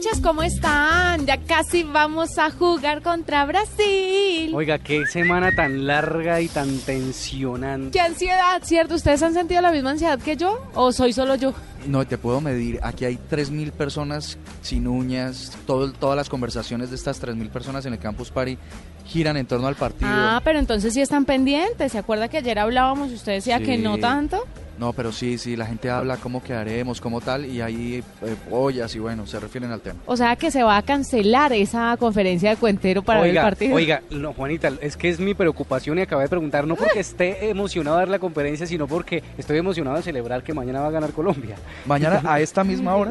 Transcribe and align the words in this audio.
Noches, 0.00 0.20
¿cómo 0.22 0.42
están? 0.42 1.26
Ya 1.26 1.36
casi 1.36 1.82
vamos 1.82 2.38
a 2.38 2.50
jugar 2.50 3.02
contra 3.02 3.44
Brasil. 3.44 4.50
Oiga, 4.54 4.78
qué 4.78 5.04
semana 5.04 5.54
tan 5.54 5.86
larga 5.86 6.40
y 6.40 6.48
tan 6.48 6.78
tensionante. 6.78 7.90
Qué 7.90 8.00
ansiedad, 8.00 8.62
¿cierto? 8.62 8.94
¿Ustedes 8.94 9.22
han 9.22 9.34
sentido 9.34 9.60
la 9.60 9.70
misma 9.70 9.90
ansiedad 9.90 10.18
que 10.18 10.38
yo? 10.38 10.58
¿O 10.72 10.90
soy 10.92 11.12
solo 11.12 11.34
yo? 11.34 11.52
No, 11.86 12.06
te 12.06 12.16
puedo 12.16 12.40
medir. 12.40 12.80
Aquí 12.82 13.04
hay 13.04 13.18
3.000 13.30 13.72
personas 13.72 14.38
sin 14.62 14.86
uñas. 14.86 15.54
Todo, 15.66 15.92
todas 15.92 16.16
las 16.16 16.30
conversaciones 16.30 16.88
de 16.88 16.96
estas 16.96 17.22
3.000 17.22 17.50
personas 17.50 17.84
en 17.84 17.92
el 17.92 17.98
Campus 17.98 18.30
Party 18.30 18.56
giran 19.04 19.36
en 19.36 19.44
torno 19.44 19.66
al 19.66 19.74
partido. 19.74 20.10
Ah, 20.10 20.40
pero 20.42 20.58
entonces 20.58 20.94
sí 20.94 21.02
están 21.02 21.26
pendientes. 21.26 21.92
¿Se 21.92 21.98
acuerda 21.98 22.28
que 22.28 22.38
ayer 22.38 22.58
hablábamos 22.58 23.10
y 23.10 23.14
usted 23.16 23.32
decía 23.32 23.60
que 23.60 23.76
no 23.76 23.98
tanto? 23.98 24.46
No, 24.80 24.94
pero 24.94 25.12
sí, 25.12 25.36
sí, 25.36 25.56
la 25.56 25.66
gente 25.66 25.90
habla 25.90 26.16
cómo 26.16 26.42
quedaremos, 26.42 27.02
cómo 27.02 27.20
tal, 27.20 27.44
y 27.44 27.60
hay 27.60 28.02
eh, 28.22 28.34
ollas 28.50 28.94
y 28.94 28.98
bueno, 28.98 29.26
se 29.26 29.38
refieren 29.38 29.70
al 29.72 29.82
tema. 29.82 30.00
O 30.06 30.16
sea 30.16 30.36
que 30.36 30.50
se 30.50 30.62
va 30.62 30.78
a 30.78 30.82
cancelar 30.82 31.52
esa 31.52 31.94
conferencia 31.98 32.48
de 32.48 32.56
Cuentero 32.56 33.02
para 33.02 33.20
ver 33.20 33.28
oiga, 33.32 33.42
el 33.42 33.46
partido. 33.46 33.74
oiga, 33.74 34.02
no, 34.08 34.32
Juanita, 34.32 34.72
es 34.80 34.96
que 34.96 35.10
es 35.10 35.20
mi 35.20 35.34
preocupación 35.34 35.98
y 35.98 36.00
acabé 36.00 36.22
de 36.22 36.28
preguntar, 36.30 36.66
no 36.66 36.76
porque 36.76 37.00
esté 37.00 37.50
emocionado 37.50 37.96
de 37.98 38.00
dar 38.00 38.08
la 38.08 38.18
conferencia, 38.18 38.66
sino 38.66 38.86
porque 38.86 39.22
estoy 39.36 39.58
emocionado 39.58 39.98
de 39.98 40.02
celebrar 40.02 40.42
que 40.42 40.54
mañana 40.54 40.80
va 40.80 40.86
a 40.86 40.90
ganar 40.92 41.12
Colombia. 41.12 41.56
Mañana 41.84 42.22
a 42.32 42.40
esta 42.40 42.64
misma 42.64 42.96
hora 42.96 43.10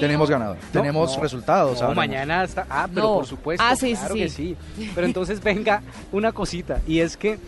tenemos 0.00 0.30
ganador, 0.30 0.56
No, 0.56 0.80
tenemos 0.80 1.14
no, 1.14 1.22
resultados. 1.22 1.82
No, 1.82 1.94
mañana 1.94 2.44
está. 2.44 2.66
Ah, 2.70 2.88
pero 2.88 3.06
No. 3.06 3.14
por 3.16 3.26
supuesto. 3.26 3.62
Ah, 3.68 3.76
sí, 3.76 3.88
sí, 3.88 3.96
claro 3.96 4.14
sí. 4.14 4.20
que 4.22 4.28
sí. 4.30 4.56
Pero 4.94 5.06
entonces 5.06 5.42
venga 5.42 5.82
una 6.12 6.32
cosita 6.32 6.80
y 6.86 7.00
es 7.00 7.18
que 7.18 7.38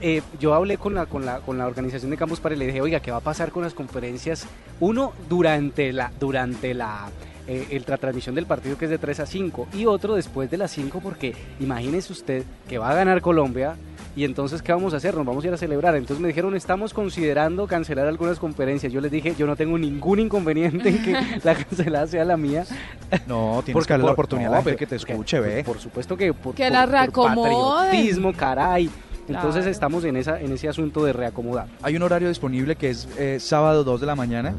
eh, 0.00 0.22
yo 0.40 0.54
hablé 0.54 0.76
con 0.78 0.94
la, 0.94 1.06
con 1.06 1.24
la 1.26 1.40
con 1.40 1.58
la 1.58 1.66
organización 1.66 2.10
de 2.10 2.16
Campus 2.16 2.40
Party 2.40 2.56
y 2.56 2.58
le 2.58 2.66
dije, 2.66 2.80
oiga, 2.80 3.00
¿qué 3.00 3.10
va 3.10 3.18
a 3.18 3.20
pasar 3.20 3.50
con 3.50 3.62
las 3.62 3.74
conferencias? 3.74 4.46
Uno 4.80 5.12
durante 5.28 5.92
la 5.92 6.10
durante 6.18 6.74
la 6.74 7.08
eh, 7.46 7.66
el- 7.70 7.84
la 7.86 7.96
transmisión 7.96 8.34
del 8.34 8.46
partido 8.46 8.78
que 8.78 8.84
es 8.84 8.90
de 8.90 8.98
3 8.98 9.20
a 9.20 9.26
5 9.26 9.68
y 9.74 9.86
otro 9.86 10.14
después 10.14 10.50
de 10.50 10.56
las 10.58 10.70
5 10.70 11.00
porque 11.02 11.34
imagínese 11.58 12.12
usted 12.12 12.44
que 12.68 12.78
va 12.78 12.90
a 12.90 12.94
ganar 12.94 13.20
Colombia 13.22 13.74
y 14.16 14.24
entonces 14.24 14.60
¿qué 14.62 14.72
vamos 14.72 14.92
a 14.92 14.96
hacer? 14.98 15.14
Nos 15.16 15.24
vamos 15.24 15.44
a 15.44 15.46
ir 15.48 15.54
a 15.54 15.56
celebrar. 15.56 15.94
Entonces 15.96 16.20
me 16.20 16.28
dijeron, 16.28 16.54
estamos 16.56 16.92
considerando 16.92 17.66
cancelar 17.68 18.06
algunas 18.08 18.38
conferencias. 18.40 18.92
Yo 18.92 19.00
les 19.00 19.10
dije, 19.12 19.34
yo 19.38 19.46
no 19.46 19.54
tengo 19.56 19.78
ningún 19.78 20.18
inconveniente 20.18 20.88
en 20.88 21.02
que 21.02 21.12
la 21.44 21.54
cancelada 21.54 22.06
sea 22.08 22.24
la 22.24 22.36
mía. 22.36 22.64
No, 23.28 23.62
tienes 23.64 23.72
Porque 23.72 23.86
que 23.86 23.92
darle 23.92 24.02
la 24.04 24.08
por- 24.08 24.12
oportunidad 24.12 24.48
no, 24.50 24.54
a 24.54 24.58
la 24.58 24.62
gente 24.64 24.76
que 24.78 24.86
te 24.86 24.96
porque- 24.98 25.12
escuche, 25.12 25.40
ve. 25.40 25.62
Por 25.64 25.78
supuesto 25.78 26.16
que 26.16 26.32
por, 26.34 26.54
Que 26.56 26.64
por- 26.64 26.72
la 26.72 27.06
por 27.06 27.24
patriotismo, 27.34 28.32
caray. 28.32 28.90
Entonces 29.36 29.60
Claro. 29.62 29.70
estamos 29.70 30.04
en 30.04 30.16
esa 30.16 30.40
en 30.40 30.52
ese 30.52 30.68
asunto 30.68 31.04
de 31.04 31.12
reacomodar. 31.12 31.66
Hay 31.82 31.96
un 31.96 32.02
horario 32.02 32.28
disponible 32.28 32.76
que 32.76 32.90
es 32.90 33.08
eh, 33.18 33.38
sábado 33.40 33.84
2 33.84 34.00
de 34.00 34.06
la 34.06 34.14
mañana. 34.16 34.54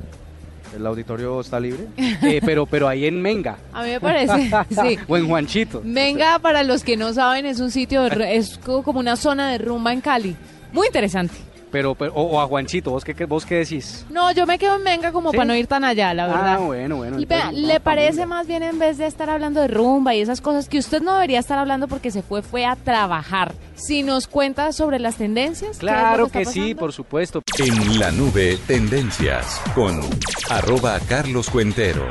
El 0.76 0.86
auditorio 0.86 1.42
está 1.42 1.60
libre. 1.60 1.88
Eh, 2.24 2.40
pero 2.46 2.66
pero 2.66 2.88
ahí 2.88 3.06
en 3.06 3.22
Menga. 3.22 3.58
A 3.74 3.84
mí 3.84 3.90
me 3.90 4.00
parece, 4.00 4.50
sí. 4.70 4.98
o 5.08 5.18
en 5.18 5.28
Juanchito. 5.28 5.82
Venga, 5.84 6.40
para 6.40 6.64
los 6.64 6.84
que 6.84 6.96
no 6.98 7.12
saben, 7.14 7.46
es 7.46 7.60
un 7.60 7.72
sitio, 7.72 8.04
de 8.04 8.36
es 8.38 8.58
co- 8.60 8.82
como 8.84 9.00
una 9.00 9.16
zona 9.18 9.52
de 9.52 9.58
rumba 9.58 9.92
en 9.92 10.02
Cali. 10.02 10.36
Muy 10.72 10.88
interesante. 10.88 11.34
Pero, 11.72 11.96
pero 11.96 12.14
o, 12.14 12.24
o 12.24 12.42
a 12.42 12.48
Juanchito, 12.48 12.92
¿vos 12.92 13.04
qué, 13.06 13.14
qué- 13.16 13.26
vos 13.26 13.46
qué 13.46 13.56
decís? 13.56 14.06
No, 14.10 14.32
yo 14.32 14.46
me 14.46 14.60
quedo 14.60 14.76
en 14.76 14.84
Venga 14.84 15.12
como 15.14 15.32
¿Sí? 15.32 15.38
para 15.38 15.48
no 15.48 15.56
ir 15.56 15.68
tan 15.68 15.84
allá, 15.86 16.14
la 16.14 16.28
verdad. 16.28 16.54
Ah, 16.56 16.58
bueno, 16.58 16.98
bueno. 16.98 17.18
Y 17.20 17.24
entonces, 17.24 17.54
¿le 17.54 17.80
parece 17.80 18.26
más 18.26 18.46
bien 18.46 18.62
en 18.64 18.78
vez 18.78 18.98
de 18.98 19.08
estar 19.08 19.30
hablando 19.30 19.62
de 19.62 19.68
rumba 19.70 20.14
y 20.14 20.22
esas 20.22 20.42
cosas 20.42 20.68
que 20.68 20.78
usted 20.80 21.02
no 21.02 21.14
debería 21.14 21.40
estar 21.40 21.58
hablando 21.58 21.88
porque 21.88 22.12
se 22.12 22.22
fue 22.24 22.42
fue 22.42 22.66
a 22.66 22.76
trabajar? 22.76 23.54
Si 23.76 24.04
nos 24.04 24.28
cuenta 24.28 24.74
sobre 24.74 25.00
las 25.00 25.16
tendencias. 25.16 25.78
¿qué 25.80 25.86
es 25.88 25.92
lo 25.92 25.98
Claro 26.00 26.26
está 26.26 26.40
que 26.40 26.46
sí, 26.46 26.76
por 26.76 26.92
supuesto. 26.94 27.42
En 27.58 28.00
la 28.00 28.12
nube, 28.12 28.58
tendencias 28.68 29.62
con 29.74 30.02
arroba 30.50 31.00
Carlos 31.08 31.50
Cuentero. 31.50 32.06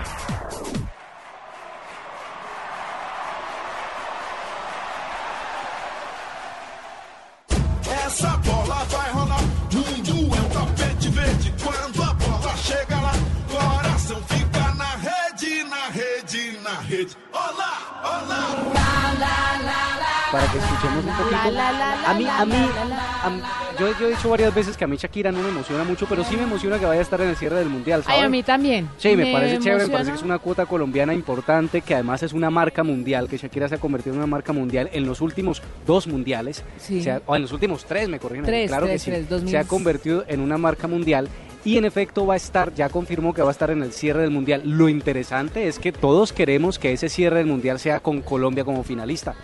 Para 20.32 20.46
que 20.52 20.58
escuchemos 20.58 21.04
un 21.04 21.12
poquito. 21.16 21.60
A 22.06 22.14
mí, 22.14 22.26
a 22.26 22.44
mí, 22.44 22.54
a 22.54 23.60
yo, 23.80 23.98
yo 23.98 24.06
he 24.06 24.10
dicho 24.10 24.28
varias 24.28 24.54
veces 24.54 24.76
que 24.76 24.84
a 24.84 24.86
mí 24.86 24.96
Shakira 24.96 25.32
no 25.32 25.42
me 25.42 25.48
emociona 25.48 25.84
mucho, 25.84 26.06
pero 26.06 26.22
sí 26.22 26.36
me 26.36 26.42
emociona 26.42 26.78
que 26.78 26.84
vaya 26.84 27.00
a 27.00 27.02
estar 27.02 27.20
en 27.20 27.30
el 27.30 27.36
cierre 27.36 27.56
del 27.56 27.68
mundial. 27.68 28.04
A 28.06 28.28
mí 28.28 28.42
también. 28.42 28.88
Sí, 28.98 29.16
me, 29.16 29.32
parece 29.32 29.58
chévere, 29.58 29.86
me 29.86 29.92
parece 29.92 30.10
que 30.10 30.16
es 30.18 30.22
una 30.22 30.38
cuota 30.38 30.66
colombiana 30.66 31.14
importante, 31.14 31.80
que 31.80 31.94
además 31.94 32.22
es 32.22 32.32
una 32.32 32.50
marca 32.50 32.84
mundial, 32.84 33.28
que 33.28 33.38
Shakira 33.38 33.68
se 33.68 33.76
ha 33.76 33.78
convertido 33.78 34.12
en 34.14 34.18
una 34.18 34.26
marca 34.26 34.52
mundial 34.52 34.90
en 34.92 35.06
los 35.06 35.20
últimos 35.20 35.62
dos 35.86 36.06
mundiales, 36.06 36.62
Sí. 36.78 37.02
o 37.26 37.36
en 37.36 37.42
los 37.42 37.52
últimos 37.52 37.84
tres, 37.84 38.08
me 38.08 38.18
corrigen, 38.18 38.44
Tres, 38.44 38.68
claro 38.68 38.86
tres, 38.86 39.02
que 39.02 39.10
sí, 39.10 39.10
tres, 39.10 39.28
2000. 39.28 39.50
se 39.50 39.58
ha 39.58 39.64
convertido 39.64 40.24
en 40.28 40.40
una 40.40 40.58
marca 40.58 40.86
mundial 40.86 41.28
y 41.64 41.76
en 41.78 41.84
efecto 41.84 42.26
va 42.26 42.34
a 42.34 42.36
estar, 42.36 42.74
ya 42.74 42.88
confirmó 42.88 43.34
que 43.34 43.42
va 43.42 43.48
a 43.48 43.52
estar 43.52 43.70
en 43.70 43.82
el 43.82 43.92
cierre 43.92 44.22
del 44.22 44.30
mundial. 44.30 44.62
Lo 44.64 44.88
interesante 44.88 45.68
es 45.68 45.78
que 45.78 45.92
todos 45.92 46.32
queremos 46.32 46.78
que 46.78 46.92
ese 46.92 47.08
cierre 47.08 47.38
del 47.38 47.46
mundial 47.46 47.78
sea 47.78 48.00
con 48.00 48.20
Colombia 48.22 48.64
como 48.64 48.82
finalista. 48.82 49.34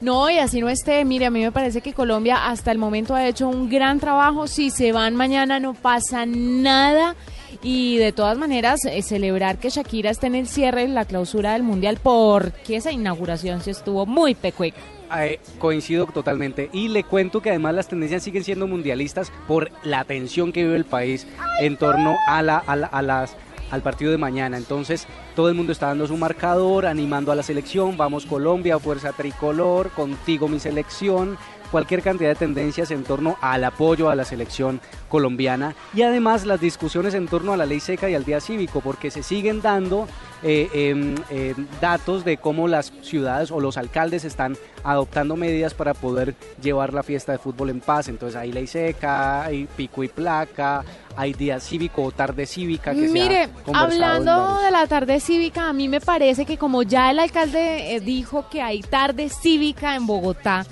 No, 0.00 0.30
y 0.30 0.38
así 0.38 0.60
no 0.60 0.68
esté. 0.68 1.04
Mire, 1.04 1.26
a 1.26 1.30
mí 1.30 1.42
me 1.42 1.50
parece 1.52 1.80
que 1.80 1.92
Colombia 1.92 2.46
hasta 2.48 2.70
el 2.70 2.78
momento 2.78 3.14
ha 3.14 3.26
hecho 3.26 3.48
un 3.48 3.68
gran 3.68 3.98
trabajo. 3.98 4.46
Si 4.46 4.70
se 4.70 4.92
van 4.92 5.16
mañana 5.16 5.58
no 5.58 5.74
pasa 5.74 6.24
nada. 6.26 7.16
Y 7.62 7.96
de 7.96 8.12
todas 8.12 8.38
maneras, 8.38 8.84
eh, 8.84 9.02
celebrar 9.02 9.58
que 9.58 9.70
Shakira 9.70 10.10
esté 10.10 10.28
en 10.28 10.36
el 10.36 10.46
cierre, 10.46 10.86
la 10.86 11.04
clausura 11.04 11.54
del 11.54 11.64
Mundial, 11.64 11.98
porque 12.00 12.76
esa 12.76 12.92
inauguración 12.92 13.60
se 13.62 13.72
estuvo 13.72 14.06
muy 14.06 14.36
pecueca. 14.36 14.76
Eh, 15.18 15.40
coincido 15.58 16.06
totalmente. 16.06 16.68
Y 16.72 16.88
le 16.88 17.02
cuento 17.02 17.40
que 17.42 17.48
además 17.50 17.74
las 17.74 17.88
tendencias 17.88 18.22
siguen 18.22 18.44
siendo 18.44 18.68
mundialistas 18.68 19.32
por 19.48 19.70
la 19.82 20.04
tensión 20.04 20.52
que 20.52 20.62
vive 20.62 20.76
el 20.76 20.84
país 20.84 21.26
en 21.60 21.76
torno 21.78 22.14
a, 22.28 22.42
la, 22.42 22.58
a, 22.58 22.76
la- 22.76 22.86
a 22.86 23.02
las 23.02 23.34
al 23.70 23.82
partido 23.82 24.10
de 24.10 24.18
mañana. 24.18 24.56
Entonces, 24.56 25.06
todo 25.34 25.48
el 25.48 25.54
mundo 25.54 25.72
está 25.72 25.86
dando 25.86 26.06
su 26.06 26.16
marcador, 26.16 26.86
animando 26.86 27.32
a 27.32 27.34
la 27.34 27.42
selección. 27.42 27.96
Vamos 27.96 28.26
Colombia, 28.26 28.78
fuerza 28.78 29.12
tricolor, 29.12 29.90
contigo 29.90 30.48
mi 30.48 30.60
selección. 30.60 31.38
Cualquier 31.70 32.02
cantidad 32.02 32.30
de 32.30 32.34
tendencias 32.34 32.90
en 32.90 33.04
torno 33.04 33.36
al 33.40 33.64
apoyo 33.64 34.08
a 34.08 34.14
la 34.14 34.24
selección 34.24 34.80
colombiana 35.08 35.74
y 35.94 36.02
además 36.02 36.46
las 36.46 36.60
discusiones 36.60 37.14
en 37.14 37.28
torno 37.28 37.52
a 37.52 37.56
la 37.56 37.66
ley 37.66 37.80
seca 37.80 38.08
y 38.08 38.14
al 38.14 38.24
día 38.24 38.40
cívico, 38.40 38.80
porque 38.80 39.10
se 39.10 39.22
siguen 39.22 39.60
dando 39.60 40.06
eh, 40.42 40.68
em, 40.72 41.16
em, 41.30 41.66
datos 41.80 42.24
de 42.24 42.36
cómo 42.36 42.68
las 42.68 42.92
ciudades 43.02 43.50
o 43.50 43.58
los 43.58 43.76
alcaldes 43.76 44.24
están 44.24 44.56
adoptando 44.84 45.34
medidas 45.34 45.74
para 45.74 45.94
poder 45.94 46.36
llevar 46.62 46.94
la 46.94 47.02
fiesta 47.02 47.32
de 47.32 47.38
fútbol 47.38 47.70
en 47.70 47.80
paz. 47.80 48.08
Entonces 48.08 48.36
hay 48.36 48.52
ley 48.52 48.66
seca, 48.66 49.44
hay 49.44 49.66
pico 49.76 50.04
y 50.04 50.08
placa, 50.08 50.84
hay 51.16 51.32
día 51.32 51.58
cívico 51.58 52.04
o 52.04 52.12
tarde 52.12 52.46
cívica 52.46 52.94
que 52.94 53.08
se 53.08 53.12
Mire, 53.12 53.42
ha 53.44 53.48
conversado 53.48 53.92
en 53.92 54.02
hablando 54.28 54.62
de 54.62 54.70
la 54.70 54.86
tarde 54.86 55.18
cívica, 55.18 55.68
a 55.68 55.72
mí 55.72 55.88
me 55.88 56.00
parece 56.00 56.46
que 56.46 56.56
como 56.56 56.84
ya 56.84 57.10
el 57.10 57.18
alcalde 57.18 57.96
eh, 57.96 58.00
dijo 58.00 58.48
que 58.48 58.62
hay 58.62 58.82
tarde 58.82 59.28
cívica 59.28 59.96
en 59.96 60.06
Bogotá, 60.06 60.64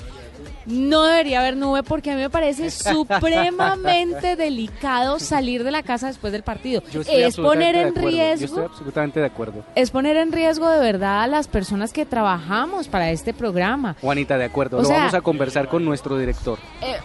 no 0.66 1.04
debería 1.04 1.40
haber 1.40 1.56
nube 1.56 1.82
porque 1.82 2.10
a 2.10 2.14
mí 2.16 2.20
me 2.22 2.30
parece 2.30 2.70
supremamente 2.70 4.36
delicado 4.36 5.18
salir 5.18 5.64
de 5.64 5.70
la 5.70 5.82
casa 5.82 6.08
después 6.08 6.32
del 6.32 6.42
partido. 6.42 6.82
Yo 6.92 7.00
estoy 7.02 7.22
Es 7.22 7.36
poner 7.36 7.74
en 7.76 7.82
Yo 7.82 7.88
estoy 8.00 8.12
riesgo, 8.12 8.60
absolutamente 8.64 9.20
de 9.20 9.26
acuerdo. 9.26 9.64
es 9.74 9.90
poner 9.90 10.16
en 10.16 10.32
riesgo 10.32 10.68
de 10.68 10.80
verdad 10.80 11.22
a 11.22 11.26
las 11.26 11.48
personas 11.48 11.92
que 11.92 12.04
trabajamos 12.06 12.88
para 12.88 13.10
este 13.10 13.32
programa. 13.32 13.96
Juanita, 14.00 14.36
de 14.38 14.44
acuerdo. 14.44 14.78
O 14.78 14.82
Lo 14.82 14.88
sea- 14.88 14.98
vamos 14.98 15.14
a 15.14 15.20
conversar 15.20 15.68
con 15.68 15.84
nuestro 15.84 16.18
director. 16.18 16.58
Eh, 16.82 16.96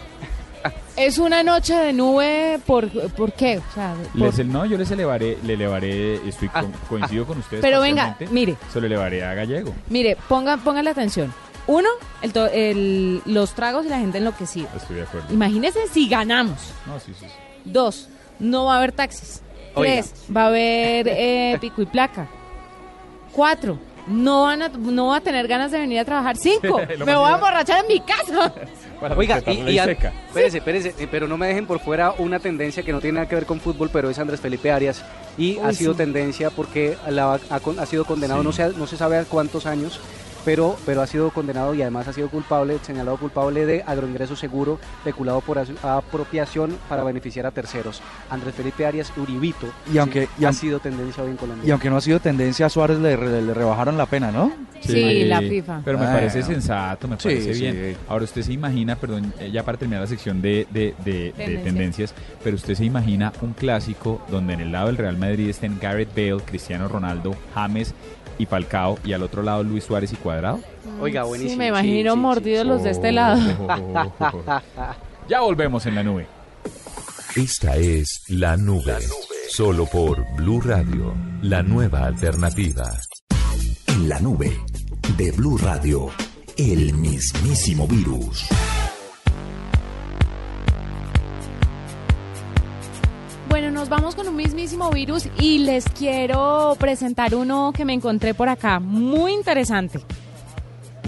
es 0.96 1.18
una 1.18 1.42
noche 1.42 1.74
de 1.74 1.92
nube, 1.92 2.60
¿por, 2.66 2.88
¿por 3.12 3.32
qué? 3.32 3.58
O 3.58 3.74
sea, 3.74 3.94
por- 4.12 4.20
Les, 4.20 4.46
no, 4.46 4.64
yo 4.66 4.76
les 4.76 4.90
elevaré, 4.90 5.38
le 5.44 5.54
elevaré, 5.54 6.16
estoy 6.28 6.48
Ah, 6.52 6.60
con- 6.62 6.72
coincido 6.88 7.26
con 7.26 7.38
ustedes. 7.38 7.62
Pero 7.62 7.80
venga, 7.80 8.16
mire. 8.30 8.56
Se 8.72 8.80
lo 8.80 8.86
elevaré 8.86 9.24
a 9.24 9.34
Gallego. 9.34 9.74
Mire, 9.88 10.16
pongan, 10.28 10.60
póngale 10.60 10.90
atención. 10.90 11.32
Uno, 11.66 11.88
el 12.22 12.32
to- 12.32 12.46
el- 12.48 13.22
los 13.24 13.54
tragos 13.54 13.86
y 13.86 13.88
la 13.88 13.98
gente 13.98 14.18
enloquecida. 14.18 14.68
Estoy 14.76 14.96
de 14.96 15.02
acuerdo. 15.02 15.32
Imagínense 15.32 15.80
si 15.92 16.08
ganamos. 16.08 16.58
No, 16.86 16.98
sí, 16.98 17.12
sí. 17.18 17.26
sí. 17.26 17.32
Dos, 17.64 18.08
no 18.40 18.64
va 18.66 18.74
a 18.74 18.78
haber 18.78 18.92
taxis. 18.92 19.42
Oiga. 19.74 19.92
Tres, 19.94 20.14
va 20.36 20.44
a 20.44 20.46
haber 20.48 21.08
eh, 21.08 21.58
pico 21.60 21.80
y 21.82 21.86
placa. 21.86 22.26
Cuatro, 23.32 23.78
no 24.06 24.42
van 24.42 24.62
a, 24.62 24.68
no 24.68 25.06
va 25.08 25.16
a 25.16 25.20
tener 25.20 25.48
ganas 25.48 25.70
de 25.70 25.78
venir 25.78 25.98
a 26.00 26.04
trabajar. 26.04 26.36
Cinco, 26.36 26.80
Lo 26.98 27.06
me 27.06 27.14
más 27.14 27.16
voy 27.16 27.24
a 27.24 27.28
iba- 27.28 27.34
emborrachar 27.34 27.80
en 27.84 27.88
mi 27.88 28.00
casa. 28.00 28.52
Para 29.00 29.16
Oiga, 29.16 29.36
respetar 29.36 29.54
y, 29.54 29.58
la 29.58 29.62
y 29.62 29.66
ley 29.72 29.78
an- 29.80 29.86
seca. 29.88 30.12
espérese, 30.28 30.58
espérese, 30.58 30.94
eh, 30.98 31.08
pero 31.10 31.26
no 31.26 31.36
me 31.36 31.48
dejen 31.48 31.66
por 31.66 31.80
fuera 31.80 32.12
una 32.18 32.38
tendencia 32.38 32.84
que 32.84 32.92
no 32.92 33.00
tiene 33.00 33.14
nada 33.16 33.28
que 33.28 33.34
ver 33.34 33.46
con 33.46 33.58
fútbol, 33.60 33.90
pero 33.92 34.10
es 34.10 34.18
Andrés 34.18 34.40
Felipe 34.40 34.70
Arias 34.70 35.02
y 35.36 35.58
ha 35.58 35.72
sido 35.72 35.92
sí. 35.92 35.98
tendencia 35.98 36.50
porque 36.50 36.96
la- 37.08 37.40
ha, 37.50 37.60
con- 37.60 37.80
ha 37.80 37.86
sido 37.86 38.04
condenado, 38.04 38.40
Sí. 38.42 38.46
no, 38.46 38.52
se, 38.52 38.68
no 38.78 38.86
se 38.86 38.96
sabe 38.96 39.18
a 39.18 39.24
cuántos 39.24 39.66
años, 39.66 39.98
pero, 40.44 40.76
pero 40.86 41.02
ha 41.02 41.06
sido 41.06 41.30
condenado 41.30 41.74
y 41.74 41.82
además 41.82 42.08
ha 42.08 42.12
sido 42.12 42.28
culpable, 42.28 42.78
señalado 42.82 43.16
culpable 43.16 43.66
de 43.66 43.82
agroingreso 43.86 44.36
seguro, 44.36 44.78
peculado 45.04 45.40
por 45.40 45.58
apropiación 45.58 46.76
para 46.88 47.04
beneficiar 47.04 47.46
a 47.46 47.50
terceros. 47.50 48.00
Andrés 48.30 48.54
Felipe 48.54 48.86
Arias 48.86 49.12
Uribito 49.16 49.66
Y 49.92 49.98
aunque- 49.98 50.28
y 50.38 50.44
ha 50.44 50.52
sido 50.52 50.80
tendencia 50.80 51.22
hoy 51.22 51.30
en 51.30 51.36
Colombia. 51.36 51.66
Y 51.66 51.70
aunque 51.70 51.90
no 51.90 51.96
ha 51.96 52.00
sido 52.00 52.20
tendencia, 52.20 52.66
a 52.66 52.68
Suárez 52.68 52.98
le, 52.98 53.16
re- 53.16 53.42
le 53.42 53.54
rebajaron 53.54 53.96
la 53.96 54.06
pena, 54.06 54.30
¿no? 54.30 54.52
Sí, 54.80 55.24
la 55.24 55.40
FIFA. 55.40 55.82
Pero 55.84 55.96
me 55.98 56.04
Bueno. 56.04 56.18
parece 56.18 56.42
sensato, 56.42 57.06
me 57.06 57.16
Sí, 57.16 57.28
parece 57.28 57.54
sí. 57.54 57.60
bien. 57.60 57.96
Ahora 58.08 58.24
usted 58.24 58.42
se 58.42 58.52
imagina, 58.52 58.96
perdón, 58.96 59.32
eh, 59.38 59.50
ya 59.52 59.62
para 59.64 59.78
terminar 59.78 60.00
la 60.02 60.08
sección 60.08 60.42
de, 60.42 60.66
de- 60.70 60.94
de- 61.04 61.12
de 61.14 61.32
Tendencias. 61.32 61.64
tendencias, 61.64 62.14
pero 62.42 62.56
usted 62.56 62.74
se 62.74 62.84
imagina 62.84 63.32
un 63.42 63.52
clásico 63.52 64.20
donde 64.28 64.54
en 64.54 64.60
el 64.60 64.72
lado 64.72 64.86
del 64.88 64.96
Real 64.96 65.16
Madrid 65.16 65.48
estén 65.48 65.78
Gareth 65.80 66.10
Bale, 66.16 66.42
Cristiano 66.44 66.88
Ronaldo, 66.88 67.36
James 67.54 67.94
y 68.38 68.46
Falcao, 68.46 68.98
y 69.04 69.12
al 69.12 69.22
otro 69.22 69.42
lado 69.42 69.62
Luis 69.62 69.84
Suárez 69.84 70.12
y 70.12 70.16
Cuadrado. 70.16 70.60
Oiga, 71.00 71.22
Sí, 71.22 71.28
buenísimo. 71.28 71.58
me 71.58 71.64
sí, 71.64 71.68
imagino 71.68 72.12
sí, 72.12 72.16
sí. 72.16 72.22
mordidos 72.22 72.66
los 72.66 72.82
de 72.82 72.90
este 72.90 73.12
lado. 73.12 73.40
ya 75.28 75.40
volvemos 75.40 75.86
en 75.86 75.94
la 75.94 76.02
nube. 76.02 76.26
Esta 77.36 77.76
es 77.76 78.24
La 78.28 78.56
Nube. 78.58 78.98
Solo 79.48 79.86
por 79.86 80.22
Blue 80.36 80.60
Radio, 80.60 81.14
la 81.42 81.62
nueva 81.62 82.04
alternativa. 82.06 82.90
En 83.86 84.08
la 84.08 84.20
nube 84.20 84.58
de 85.16 85.30
Blue 85.32 85.56
Radio, 85.58 86.10
el 86.58 86.92
mismísimo 86.94 87.86
virus. 87.88 88.46
Con 94.02 94.28
un 94.28 94.36
mismísimo 94.36 94.90
virus 94.90 95.28
y 95.38 95.60
les 95.60 95.84
quiero 95.84 96.76
presentar 96.78 97.36
uno 97.36 97.72
que 97.74 97.84
me 97.84 97.94
encontré 97.94 98.34
por 98.34 98.48
acá, 98.48 98.80
muy 98.80 99.32
interesante. 99.32 100.00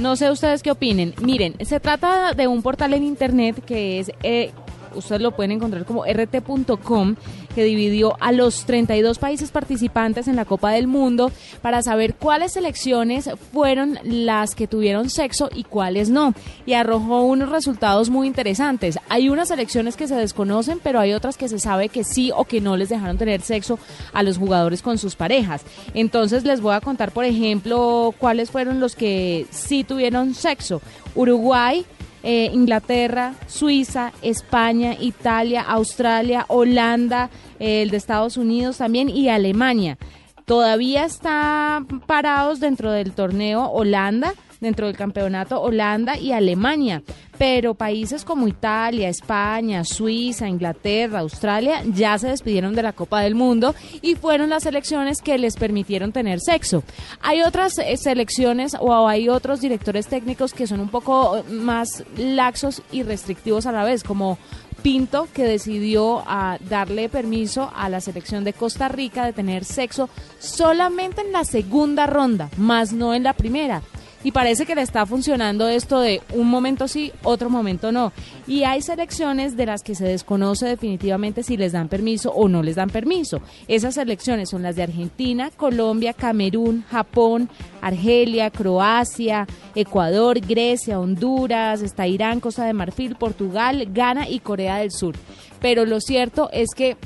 No 0.00 0.14
sé 0.14 0.30
ustedes 0.30 0.62
qué 0.62 0.70
opinen. 0.70 1.12
Miren, 1.20 1.56
se 1.66 1.80
trata 1.80 2.32
de 2.34 2.46
un 2.46 2.62
portal 2.62 2.94
en 2.94 3.02
internet 3.02 3.62
que 3.64 3.98
es, 3.98 4.12
eh, 4.22 4.52
ustedes 4.94 5.20
lo 5.20 5.32
pueden 5.32 5.50
encontrar 5.50 5.84
como 5.84 6.04
rt.com, 6.06 7.16
que 7.54 7.64
dividió 7.64 8.16
a 8.20 8.32
los 8.32 8.66
32 8.66 9.18
países 9.18 9.50
participantes 9.50 10.28
en 10.28 10.36
la 10.36 10.44
Copa 10.44 10.72
del 10.72 10.86
Mundo 10.86 11.32
para 11.62 11.82
saber 11.82 12.14
cuáles 12.14 12.52
selecciones 12.52 13.30
fueron 13.52 13.98
las 14.02 14.54
que 14.54 14.66
tuvieron 14.66 15.10
sexo 15.10 15.48
y 15.54 15.64
cuáles 15.64 16.10
no. 16.10 16.34
Y 16.66 16.74
arrojó 16.74 17.22
unos 17.22 17.50
resultados 17.50 18.10
muy 18.10 18.26
interesantes. 18.26 18.98
Hay 19.08 19.28
unas 19.28 19.48
selecciones 19.48 19.96
que 19.96 20.08
se 20.08 20.16
desconocen, 20.16 20.80
pero 20.82 21.00
hay 21.00 21.12
otras 21.12 21.36
que 21.36 21.48
se 21.48 21.58
sabe 21.58 21.88
que 21.88 22.04
sí 22.04 22.30
o 22.34 22.44
que 22.44 22.60
no 22.60 22.76
les 22.76 22.88
dejaron 22.88 23.18
tener 23.18 23.40
sexo 23.42 23.78
a 24.12 24.22
los 24.22 24.38
jugadores 24.38 24.82
con 24.82 24.98
sus 24.98 25.14
parejas. 25.14 25.62
Entonces 25.94 26.44
les 26.44 26.60
voy 26.60 26.74
a 26.74 26.80
contar, 26.80 27.12
por 27.12 27.24
ejemplo, 27.24 28.14
cuáles 28.18 28.50
fueron 28.50 28.80
los 28.80 28.96
que 28.96 29.46
sí 29.50 29.84
tuvieron 29.84 30.34
sexo. 30.34 30.82
Uruguay, 31.14 31.84
eh, 32.26 32.50
Inglaterra, 32.54 33.34
Suiza, 33.46 34.12
España, 34.22 34.96
Italia, 34.98 35.60
Australia, 35.60 36.46
Holanda, 36.48 37.28
eh, 37.60 37.82
el 37.82 37.90
de 37.90 37.98
Estados 37.98 38.38
Unidos 38.38 38.78
también 38.78 39.10
y 39.10 39.28
Alemania. 39.28 39.98
Todavía 40.46 41.04
están 41.04 41.86
parados 42.06 42.60
dentro 42.60 42.92
del 42.92 43.12
torneo 43.12 43.66
Holanda, 43.66 44.32
dentro 44.60 44.86
del 44.86 44.96
campeonato 44.96 45.60
Holanda 45.60 46.18
y 46.18 46.32
Alemania, 46.32 47.02
pero 47.38 47.74
países 47.74 48.24
como 48.24 48.48
Italia, 48.48 49.08
España, 49.08 49.84
Suiza, 49.84 50.48
Inglaterra, 50.48 51.20
Australia 51.20 51.82
ya 51.92 52.18
se 52.18 52.28
despidieron 52.28 52.74
de 52.74 52.82
la 52.82 52.92
Copa 52.92 53.20
del 53.20 53.34
Mundo 53.34 53.74
y 54.02 54.14
fueron 54.14 54.50
las 54.50 54.62
selecciones 54.62 55.20
que 55.20 55.38
les 55.38 55.56
permitieron 55.56 56.12
tener 56.12 56.40
sexo. 56.40 56.82
Hay 57.20 57.42
otras 57.42 57.78
eh, 57.78 57.96
selecciones 57.96 58.76
o 58.78 59.08
hay 59.08 59.28
otros 59.28 59.60
directores 59.60 60.06
técnicos 60.06 60.54
que 60.54 60.66
son 60.66 60.80
un 60.80 60.88
poco 60.88 61.36
eh, 61.36 61.42
más 61.50 62.04
laxos 62.16 62.82
y 62.92 63.02
restrictivos 63.02 63.66
a 63.66 63.72
la 63.72 63.84
vez, 63.84 64.04
como 64.04 64.38
Pinto, 64.82 65.28
que 65.32 65.44
decidió 65.44 66.22
ah, 66.26 66.58
darle 66.68 67.08
permiso 67.08 67.70
a 67.74 67.88
la 67.88 68.02
selección 68.02 68.44
de 68.44 68.52
Costa 68.52 68.88
Rica 68.88 69.24
de 69.24 69.32
tener 69.32 69.64
sexo 69.64 70.10
solamente 70.38 71.22
en 71.22 71.32
la 71.32 71.44
segunda 71.44 72.06
ronda, 72.06 72.50
más 72.58 72.92
no 72.92 73.14
en 73.14 73.22
la 73.22 73.32
primera. 73.32 73.82
Y 74.24 74.32
parece 74.32 74.64
que 74.64 74.74
le 74.74 74.80
está 74.80 75.04
funcionando 75.04 75.68
esto 75.68 76.00
de 76.00 76.22
un 76.32 76.48
momento 76.48 76.88
sí, 76.88 77.12
otro 77.22 77.50
momento 77.50 77.92
no. 77.92 78.12
Y 78.46 78.64
hay 78.64 78.80
selecciones 78.80 79.54
de 79.56 79.66
las 79.66 79.82
que 79.82 79.94
se 79.94 80.06
desconoce 80.06 80.66
definitivamente 80.66 81.42
si 81.42 81.58
les 81.58 81.72
dan 81.72 81.88
permiso 81.88 82.32
o 82.32 82.48
no 82.48 82.62
les 82.62 82.76
dan 82.76 82.88
permiso. 82.88 83.42
Esas 83.68 83.94
selecciones 83.94 84.48
son 84.48 84.62
las 84.62 84.76
de 84.76 84.82
Argentina, 84.82 85.50
Colombia, 85.54 86.14
Camerún, 86.14 86.84
Japón, 86.90 87.50
Argelia, 87.82 88.50
Croacia, 88.50 89.46
Ecuador, 89.74 90.40
Grecia, 90.40 90.98
Honduras, 90.98 91.82
está 91.82 92.06
Irán, 92.06 92.40
Costa 92.40 92.64
de 92.64 92.72
Marfil, 92.72 93.16
Portugal, 93.16 93.88
Ghana 93.92 94.28
y 94.28 94.40
Corea 94.40 94.78
del 94.78 94.90
Sur. 94.90 95.16
Pero 95.60 95.84
lo 95.84 96.00
cierto 96.00 96.48
es 96.50 96.70
que 96.74 96.96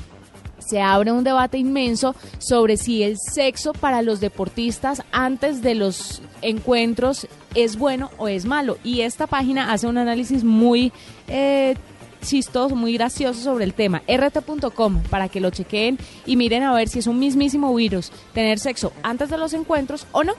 se 0.69 0.81
abre 0.81 1.11
un 1.11 1.23
debate 1.23 1.57
inmenso 1.57 2.15
sobre 2.37 2.77
si 2.77 3.01
el 3.01 3.17
sexo 3.17 3.73
para 3.73 4.03
los 4.03 4.19
deportistas 4.19 5.01
antes 5.11 5.63
de 5.63 5.73
los 5.73 6.21
encuentros 6.43 7.27
es 7.55 7.77
bueno 7.77 8.11
o 8.17 8.27
es 8.27 8.45
malo. 8.45 8.77
Y 8.83 9.01
esta 9.01 9.25
página 9.25 9.73
hace 9.73 9.87
un 9.87 9.97
análisis 9.97 10.43
muy 10.43 10.93
eh, 11.27 11.75
chistoso, 12.21 12.75
muy 12.75 12.93
gracioso 12.93 13.41
sobre 13.41 13.65
el 13.65 13.73
tema. 13.73 14.03
rt.com 14.07 15.01
para 15.09 15.27
que 15.27 15.39
lo 15.39 15.49
chequeen 15.49 15.97
y 16.27 16.35
miren 16.35 16.63
a 16.63 16.73
ver 16.73 16.87
si 16.87 16.99
es 16.99 17.07
un 17.07 17.17
mismísimo 17.17 17.73
virus 17.73 18.11
tener 18.33 18.59
sexo 18.59 18.93
antes 19.01 19.29
de 19.29 19.37
los 19.37 19.53
encuentros 19.53 20.05
o 20.11 20.23
no. 20.23 20.33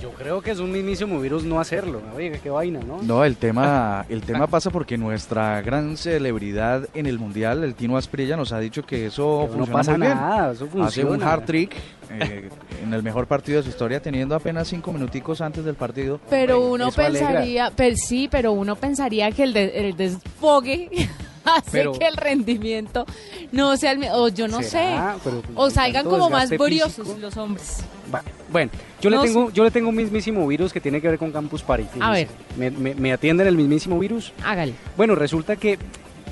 Yo 0.00 0.10
creo 0.12 0.40
que 0.40 0.50
es 0.52 0.58
un 0.60 0.72
mismísimo 0.72 1.20
virus 1.20 1.44
no 1.44 1.60
hacerlo. 1.60 2.00
Oiga, 2.16 2.38
qué 2.38 2.48
vaina, 2.48 2.80
¿no? 2.80 3.02
No, 3.02 3.24
el 3.24 3.36
tema, 3.36 4.06
el 4.08 4.22
tema 4.22 4.46
pasa 4.46 4.70
porque 4.70 4.96
nuestra 4.96 5.60
gran 5.60 5.96
celebridad 5.96 6.88
en 6.94 7.06
el 7.06 7.18
mundial, 7.18 7.64
el 7.64 7.74
Tino 7.74 7.96
Asprilla, 7.96 8.36
nos 8.36 8.52
ha 8.52 8.58
dicho 8.60 8.82
que 8.84 9.06
eso 9.06 9.46
Pero 9.50 9.58
no 9.58 9.66
funciona 9.66 9.72
pasa 9.78 9.92
muy 9.92 10.00
bien. 10.06 10.14
nada, 10.18 10.52
eso 10.52 10.66
funciona. 10.66 10.86
Hace 10.86 11.04
un 11.04 11.22
hard 11.22 11.44
trick 11.44 11.76
eh, 12.10 12.48
en 12.82 12.94
el 12.94 13.02
mejor 13.02 13.26
partido 13.26 13.58
de 13.58 13.64
su 13.64 13.68
historia, 13.68 14.00
teniendo 14.00 14.34
apenas 14.34 14.68
cinco 14.68 14.90
minuticos 14.92 15.40
antes 15.42 15.64
del 15.64 15.74
partido. 15.74 16.18
Pero 16.30 16.56
Hombre, 16.58 16.72
uno 16.74 16.88
eso 16.88 16.96
pensaría, 16.96 17.70
pero 17.76 17.96
sí, 17.96 18.26
pero 18.30 18.52
uno 18.52 18.76
pensaría 18.76 19.30
que 19.32 19.42
el, 19.42 19.52
de- 19.52 19.88
el 19.88 19.96
desfogue 19.96 20.88
hace 21.44 21.70
Pero- 21.70 21.92
que 21.92 22.06
el 22.06 22.16
rendimiento 22.16 23.06
no 23.52 23.76
sea 23.76 23.92
el 23.92 23.98
mismo. 23.98 24.14
O 24.16 24.28
yo 24.28 24.48
no 24.48 24.62
sé. 24.62 24.94
Pues, 25.22 25.34
O 25.54 25.70
salgan 25.70 26.04
como 26.04 26.30
más 26.30 26.48
físico. 26.50 26.68
los 27.20 27.36
hombres. 27.36 27.84
Bueno, 28.50 28.70
yo 29.00 29.08
le, 29.10 29.18
tengo, 29.18 29.50
yo 29.50 29.62
le 29.62 29.70
tengo 29.70 29.88
un 29.88 29.96
mismísimo 29.96 30.46
virus 30.46 30.72
que 30.72 30.80
tiene 30.80 31.00
que 31.00 31.08
ver 31.08 31.18
con 31.18 31.30
Campus 31.30 31.62
Party. 31.62 31.84
A 32.00 32.12
fíjese. 32.14 32.32
Me, 32.56 32.70
me, 32.70 32.94
me 32.94 33.12
atienden 33.12 33.46
el 33.46 33.56
mismísimo 33.56 33.98
virus? 33.98 34.32
Hágale. 34.44 34.74
Bueno, 34.96 35.14
resulta 35.14 35.54
que 35.56 35.78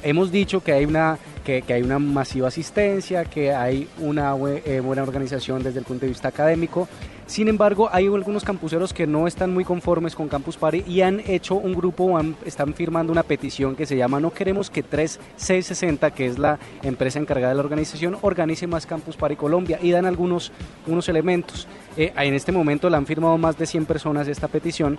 hemos 0.02 0.32
dicho 0.32 0.62
que 0.62 0.72
hay 0.72 0.84
una 0.84 1.18
que, 1.44 1.62
que 1.62 1.72
hay 1.74 1.82
una 1.82 1.98
masiva 1.98 2.48
asistencia, 2.48 3.24
que 3.24 3.54
hay 3.54 3.88
una 3.98 4.34
eh, 4.64 4.80
buena 4.80 5.02
organización 5.02 5.62
desde 5.62 5.78
el 5.78 5.84
punto 5.84 6.02
de 6.06 6.08
vista 6.10 6.28
académico. 6.28 6.88
Sin 7.28 7.46
embargo, 7.48 7.90
hay 7.92 8.06
algunos 8.06 8.42
campuseros 8.42 8.94
que 8.94 9.06
no 9.06 9.26
están 9.26 9.52
muy 9.52 9.62
conformes 9.62 10.14
con 10.14 10.28
Campus 10.28 10.56
Party 10.56 10.82
y 10.88 11.02
han 11.02 11.20
hecho 11.26 11.56
un 11.56 11.74
grupo, 11.74 12.16
han- 12.16 12.34
están 12.46 12.72
firmando 12.72 13.12
una 13.12 13.22
petición 13.22 13.76
que 13.76 13.84
se 13.84 13.98
llama 13.98 14.18
No 14.18 14.30
queremos 14.32 14.70
que 14.70 14.82
3660, 14.82 16.10
que 16.12 16.24
es 16.26 16.38
la 16.38 16.58
empresa 16.82 17.18
encargada 17.18 17.50
de 17.50 17.56
la 17.56 17.62
organización, 17.62 18.16
organice 18.22 18.66
más 18.66 18.86
Campus 18.86 19.16
Party 19.16 19.36
Colombia 19.36 19.78
y 19.82 19.90
dan 19.90 20.06
algunos 20.06 20.52
unos 20.86 21.06
elementos. 21.10 21.68
Eh, 21.98 22.14
en 22.16 22.32
este 22.32 22.50
momento 22.50 22.88
la 22.88 22.96
han 22.96 23.04
firmado 23.06 23.36
más 23.36 23.58
de 23.58 23.66
100 23.66 23.84
personas 23.84 24.26
esta 24.26 24.48
petición 24.48 24.98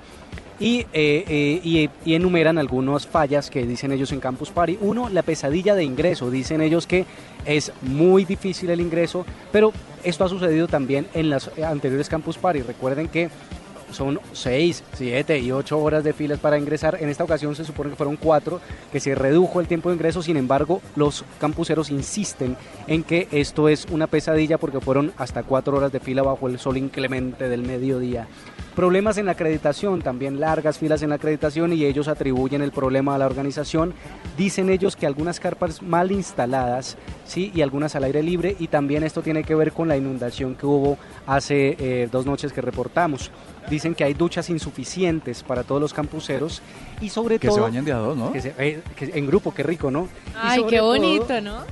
y, 0.59 0.79
eh, 0.93 1.59
eh, 1.63 1.89
y 2.05 2.13
enumeran 2.13 2.57
algunas 2.57 3.07
fallas 3.07 3.49
que 3.49 3.65
dicen 3.65 3.91
ellos 3.91 4.11
en 4.11 4.19
Campus 4.19 4.49
Party. 4.49 4.77
Uno, 4.81 5.09
la 5.09 5.23
pesadilla 5.23 5.75
de 5.75 5.83
ingreso. 5.83 6.29
Dicen 6.29 6.61
ellos 6.61 6.85
que 6.85 7.05
es 7.45 7.71
muy 7.81 8.25
difícil 8.25 8.69
el 8.69 8.81
ingreso, 8.81 9.25
pero 9.51 9.71
esto 10.03 10.25
ha 10.25 10.29
sucedido 10.29 10.67
también 10.67 11.07
en 11.13 11.29
las 11.29 11.49
anteriores 11.59 12.09
Campus 12.09 12.37
Party. 12.37 12.61
Recuerden 12.61 13.07
que 13.07 13.29
son 13.91 14.19
6, 14.33 14.83
7 14.93 15.39
y 15.39 15.51
8 15.51 15.77
horas 15.79 16.03
de 16.03 16.13
filas 16.13 16.39
para 16.39 16.57
ingresar. 16.57 16.97
En 16.99 17.09
esta 17.09 17.23
ocasión 17.23 17.55
se 17.55 17.65
supone 17.65 17.89
que 17.89 17.95
fueron 17.95 18.17
4, 18.17 18.59
que 18.91 18.99
se 18.99 19.15
redujo 19.15 19.59
el 19.59 19.67
tiempo 19.67 19.89
de 19.89 19.95
ingreso. 19.95 20.21
Sin 20.21 20.37
embargo, 20.37 20.81
los 20.95 21.25
campuseros 21.39 21.89
insisten 21.89 22.55
en 22.87 23.03
que 23.03 23.27
esto 23.31 23.69
es 23.69 23.85
una 23.91 24.07
pesadilla 24.07 24.57
porque 24.57 24.79
fueron 24.79 25.11
hasta 25.17 25.43
4 25.43 25.77
horas 25.77 25.91
de 25.91 25.99
fila 25.99 26.23
bajo 26.23 26.47
el 26.47 26.59
sol 26.59 26.77
inclemente 26.77 27.49
del 27.49 27.63
mediodía. 27.63 28.27
Problemas 28.79 29.17
en 29.17 29.25
la 29.25 29.33
acreditación, 29.33 30.01
también 30.01 30.39
largas 30.39 30.77
filas 30.77 31.01
en 31.01 31.09
la 31.09 31.15
acreditación 31.15 31.73
y 31.73 31.83
ellos 31.83 32.07
atribuyen 32.07 32.61
el 32.61 32.71
problema 32.71 33.13
a 33.13 33.17
la 33.17 33.25
organización. 33.25 33.93
Dicen 34.37 34.69
ellos 34.69 34.95
que 34.95 35.05
algunas 35.05 35.41
carpas 35.41 35.81
mal 35.81 36.13
instaladas, 36.13 36.95
sí, 37.25 37.51
y 37.53 37.61
algunas 37.61 37.97
al 37.97 38.05
aire 38.05 38.23
libre 38.23 38.55
y 38.57 38.69
también 38.69 39.03
esto 39.03 39.21
tiene 39.21 39.43
que 39.43 39.53
ver 39.53 39.73
con 39.73 39.89
la 39.89 39.97
inundación 39.97 40.55
que 40.55 40.65
hubo 40.65 40.97
hace 41.27 41.75
eh, 41.77 42.07
dos 42.09 42.25
noches 42.25 42.53
que 42.53 42.61
reportamos. 42.61 43.31
Dicen 43.69 43.93
que 43.95 44.05
hay 44.05 44.13
duchas 44.13 44.49
insuficientes 44.49 45.43
para 45.43 45.63
todos 45.63 45.81
los 45.81 45.93
campuseros 45.93 46.61
y 47.01 47.09
sobre 47.09 47.37
Que 47.37 47.47
todo 47.49 47.57
se 47.57 47.61
bañen 47.63 47.83
de 47.83 47.91
a 47.91 47.97
dos, 47.97 48.15
¿no? 48.15 48.31
que 48.31 48.39
se- 48.39 48.53
eh, 48.57 48.79
que 48.95 49.11
en 49.13 49.27
grupo, 49.27 49.53
qué 49.53 49.61
rico, 49.61 49.91
¿no? 49.91 50.07
Ay, 50.33 50.63
qué 50.69 50.77
todo- 50.77 50.87
bonito, 50.95 51.41
¿no? 51.41 51.63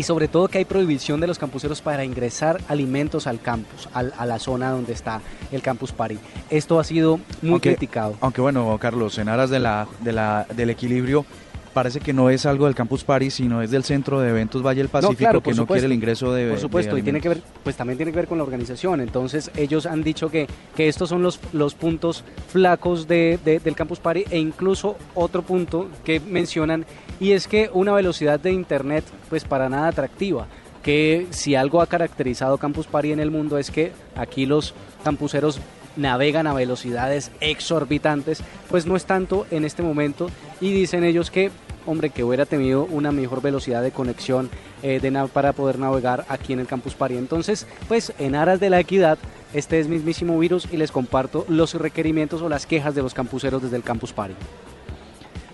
Y 0.00 0.02
sobre 0.02 0.28
todo 0.28 0.48
que 0.48 0.56
hay 0.56 0.64
prohibición 0.64 1.20
de 1.20 1.26
los 1.26 1.38
campuseros 1.38 1.82
para 1.82 2.06
ingresar 2.06 2.58
alimentos 2.68 3.26
al 3.26 3.38
campus, 3.38 3.86
al- 3.92 4.14
a 4.16 4.24
la 4.24 4.38
zona 4.38 4.70
donde 4.70 4.94
está 4.94 5.20
el 5.52 5.60
Campus 5.60 5.92
Party. 5.92 6.18
Esto 6.48 6.80
ha 6.80 6.84
sido 6.84 7.20
muy 7.42 7.50
Aunque- 7.52 7.68
criticado. 7.76 8.14
Aunque 8.22 8.40
bueno, 8.40 8.78
Carlos, 8.80 9.18
en 9.18 9.28
aras 9.28 9.50
de 9.50 9.58
la, 9.60 9.86
de 10.00 10.12
la, 10.14 10.46
del 10.56 10.70
equilibrio, 10.70 11.26
parece 11.72 12.00
que 12.00 12.12
no 12.12 12.30
es 12.30 12.46
algo 12.46 12.66
del 12.66 12.74
Campus 12.74 13.04
Party, 13.04 13.30
sino 13.30 13.62
es 13.62 13.70
del 13.70 13.84
Centro 13.84 14.20
de 14.20 14.30
Eventos 14.30 14.62
Valle 14.62 14.78
del 14.80 14.88
Pacífico 14.88 15.18
claro, 15.18 15.40
que 15.42 15.50
no 15.50 15.56
supuesto. 15.56 15.74
quiere 15.74 15.86
el 15.86 15.92
ingreso 15.92 16.32
de 16.32 16.50
Por 16.50 16.58
supuesto, 16.58 16.94
de 16.94 17.00
y 17.00 17.04
tiene 17.04 17.20
que 17.20 17.28
ver, 17.28 17.42
pues 17.62 17.76
también 17.76 17.96
tiene 17.96 18.12
que 18.12 18.16
ver 18.16 18.26
con 18.28 18.38
la 18.38 18.44
organización. 18.44 19.00
Entonces, 19.00 19.50
ellos 19.56 19.86
han 19.86 20.02
dicho 20.02 20.30
que, 20.30 20.46
que 20.76 20.88
estos 20.88 21.08
son 21.08 21.22
los, 21.22 21.40
los 21.52 21.74
puntos 21.74 22.24
flacos 22.48 23.06
de, 23.08 23.38
de- 23.44 23.60
del 23.60 23.74
Campus 23.74 24.00
Party 24.00 24.24
e 24.30 24.38
incluso 24.38 24.96
otro 25.14 25.42
punto 25.42 25.88
que 26.04 26.20
mencionan 26.20 26.84
y 27.20 27.32
es 27.32 27.46
que 27.48 27.70
una 27.72 27.92
velocidad 27.92 28.40
de 28.40 28.52
internet 28.52 29.04
pues 29.28 29.44
para 29.44 29.68
nada 29.68 29.88
atractiva. 29.88 30.46
Que 30.82 31.26
si 31.30 31.54
algo 31.54 31.82
ha 31.82 31.86
caracterizado 31.86 32.56
Campus 32.56 32.86
Party 32.86 33.12
en 33.12 33.20
el 33.20 33.30
mundo 33.30 33.58
es 33.58 33.70
que 33.70 33.92
aquí 34.16 34.46
los 34.46 34.72
campuseros 35.04 35.60
navegan 36.00 36.46
a 36.46 36.54
velocidades 36.54 37.30
exorbitantes, 37.40 38.42
pues 38.68 38.86
no 38.86 38.96
es 38.96 39.04
tanto 39.04 39.46
en 39.50 39.64
este 39.64 39.82
momento 39.82 40.30
y 40.60 40.72
dicen 40.72 41.04
ellos 41.04 41.30
que 41.30 41.50
hombre, 41.86 42.10
que 42.10 42.24
hubiera 42.24 42.46
tenido 42.46 42.84
una 42.84 43.12
mejor 43.12 43.42
velocidad 43.42 43.82
de 43.82 43.90
conexión 43.90 44.50
eh, 44.82 45.00
para 45.32 45.52
poder 45.52 45.78
navegar 45.78 46.24
aquí 46.28 46.52
en 46.52 46.60
el 46.60 46.66
Campus 46.66 46.94
Party. 46.94 47.16
Entonces, 47.16 47.66
pues 47.88 48.12
en 48.18 48.34
aras 48.34 48.60
de 48.60 48.70
la 48.70 48.80
equidad, 48.80 49.18
este 49.54 49.80
es 49.80 49.88
mismísimo 49.88 50.38
virus 50.38 50.68
y 50.70 50.76
les 50.76 50.92
comparto 50.92 51.44
los 51.48 51.74
requerimientos 51.74 52.42
o 52.42 52.48
las 52.48 52.66
quejas 52.66 52.94
de 52.94 53.02
los 53.02 53.14
campuseros 53.14 53.62
desde 53.62 53.76
el 53.76 53.82
Campus 53.82 54.12
Party. 54.12 54.34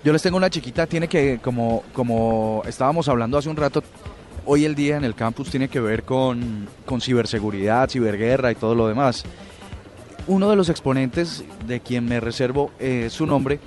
Yo 0.05 0.13
les 0.13 0.23
tengo 0.23 0.37
una 0.37 0.51
chiquita, 0.51 0.87
tiene 0.87 1.09
que, 1.09 1.41
como, 1.43 1.83
como 1.93 2.63
estábamos 2.67 3.09
hablando 3.09 3.39
hace 3.39 3.49
un 3.49 3.57
rato, 3.57 3.83
hoy 4.45 4.65
el 4.65 4.77
día 4.77 4.97
en 4.97 5.05
el 5.05 5.15
campus 5.15 5.51
tiene 5.51 5.69
que 5.69 5.81
ver 5.81 6.05
con, 6.05 6.69
con 6.85 7.01
ciberseguridad, 7.01 7.91
ciberguerra 7.91 8.53
y 8.53 8.55
todo 8.55 8.75
lo 8.75 8.87
demás. 8.87 9.25
Uno 10.29 10.51
de 10.51 10.57
los 10.57 10.69
exponentes 10.69 11.45
de 11.67 11.81
quien 11.81 12.05
me 12.07 12.19
reservo 12.21 12.73
eh, 12.81 13.09
su 13.11 13.27
nombre 13.27 13.61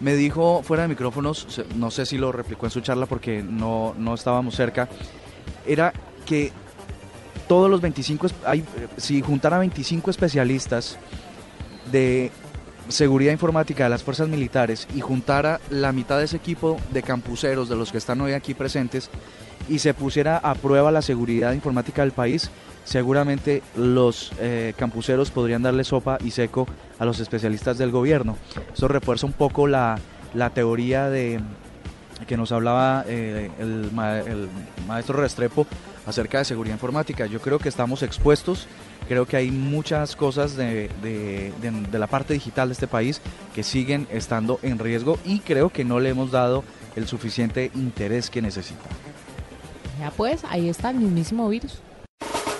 me 0.00 0.14
dijo 0.14 0.62
fuera 0.62 0.82
de 0.82 0.88
micrófonos, 0.90 1.62
no 1.76 1.90
sé 1.90 2.04
si 2.06 2.18
lo 2.18 2.32
replicó 2.32 2.66
en 2.66 2.70
su 2.70 2.80
charla 2.80 3.06
porque 3.06 3.42
no, 3.42 3.94
no 3.96 4.14
estábamos 4.14 4.54
cerca, 4.54 4.88
era 5.66 5.92
que 6.26 6.52
todos 7.48 7.70
los 7.70 7.80
25, 7.80 8.26
es- 8.26 8.34
hay, 8.44 8.60
eh, 8.60 8.64
si 8.98 9.22
juntara 9.22 9.58
25 9.58 10.10
especialistas 10.10 10.98
de 11.90 12.30
seguridad 12.88 13.32
informática 13.32 13.84
de 13.84 13.90
las 13.90 14.02
fuerzas 14.02 14.28
militares 14.28 14.88
y 14.94 15.00
juntara 15.00 15.60
la 15.70 15.92
mitad 15.92 16.18
de 16.18 16.24
ese 16.24 16.36
equipo 16.36 16.78
de 16.92 17.02
campuseros 17.02 17.68
de 17.68 17.76
los 17.76 17.90
que 17.92 17.98
están 17.98 18.20
hoy 18.20 18.32
aquí 18.32 18.54
presentes 18.54 19.08
y 19.68 19.78
se 19.78 19.94
pusiera 19.94 20.36
a 20.38 20.54
prueba 20.56 20.90
la 20.90 21.00
seguridad 21.02 21.52
informática 21.52 22.02
del 22.02 22.12
país, 22.12 22.50
seguramente 22.84 23.62
los 23.76 24.32
eh, 24.40 24.74
campuseros 24.76 25.30
podrían 25.30 25.62
darle 25.62 25.84
sopa 25.84 26.18
y 26.24 26.30
seco 26.30 26.66
a 26.98 27.04
los 27.04 27.20
especialistas 27.20 27.78
del 27.78 27.90
gobierno. 27.90 28.36
Eso 28.74 28.88
refuerza 28.88 29.26
un 29.26 29.32
poco 29.32 29.66
la, 29.66 29.98
la 30.34 30.50
teoría 30.50 31.08
de 31.08 31.40
que 32.26 32.36
nos 32.36 32.52
hablaba 32.52 33.04
eh, 33.08 33.50
el, 33.58 33.90
ma- 33.92 34.18
el 34.20 34.48
maestro 34.86 35.18
Restrepo 35.20 35.66
acerca 36.06 36.38
de 36.38 36.44
seguridad 36.44 36.74
informática. 36.76 37.26
Yo 37.26 37.40
creo 37.40 37.58
que 37.58 37.68
estamos 37.68 38.02
expuestos, 38.02 38.66
creo 39.08 39.26
que 39.26 39.36
hay 39.36 39.50
muchas 39.50 40.14
cosas 40.14 40.54
de- 40.56 40.88
de- 41.02 41.52
de 41.60 41.98
la 41.98 42.06
parte 42.06 42.34
digital 42.34 42.68
de 42.68 42.74
este 42.74 42.86
país 42.86 43.20
que 43.54 43.62
siguen 43.64 44.06
estando 44.10 44.60
en 44.62 44.78
riesgo 44.78 45.18
y 45.24 45.40
creo 45.40 45.70
que 45.70 45.84
no 45.84 45.98
le 46.00 46.10
hemos 46.10 46.30
dado 46.30 46.62
el 46.94 47.06
suficiente 47.08 47.70
interés 47.74 48.30
que 48.30 48.42
necesita. 48.42 48.82
Ya 49.98 50.10
pues, 50.10 50.42
ahí 50.48 50.68
está 50.68 50.90
el 50.90 50.96
mismísimo 50.96 51.48
virus. 51.48 51.78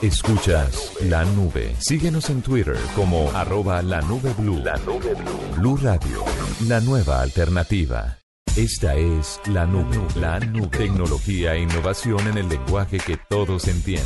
Escuchas 0.02 0.94
la 1.02 1.25
nube. 1.25 1.76
Síguenos 1.78 2.28
en 2.28 2.42
Twitter 2.42 2.76
como 2.97 3.30
arroba 3.30 3.80
la 3.82 4.00
nube 4.00 4.35
blue. 4.37 4.59
La 4.59 4.76
nube 4.78 5.14
blue. 5.14 5.56
Blue 5.59 5.76
Radio, 5.76 6.25
la 6.66 6.80
nueva 6.80 7.23
alternativa. 7.23 8.18
Esta 8.56 8.97
es 8.97 9.40
la 9.47 9.64
nube. 9.64 9.97
La 10.16 10.40
nube. 10.40 10.76
Tecnología 10.76 11.54
e 11.54 11.61
innovación 11.61 12.26
en 12.26 12.37
el 12.37 12.49
lenguaje 12.49 12.99
que 12.99 13.16
todos 13.30 13.68
entienden. 13.68 14.02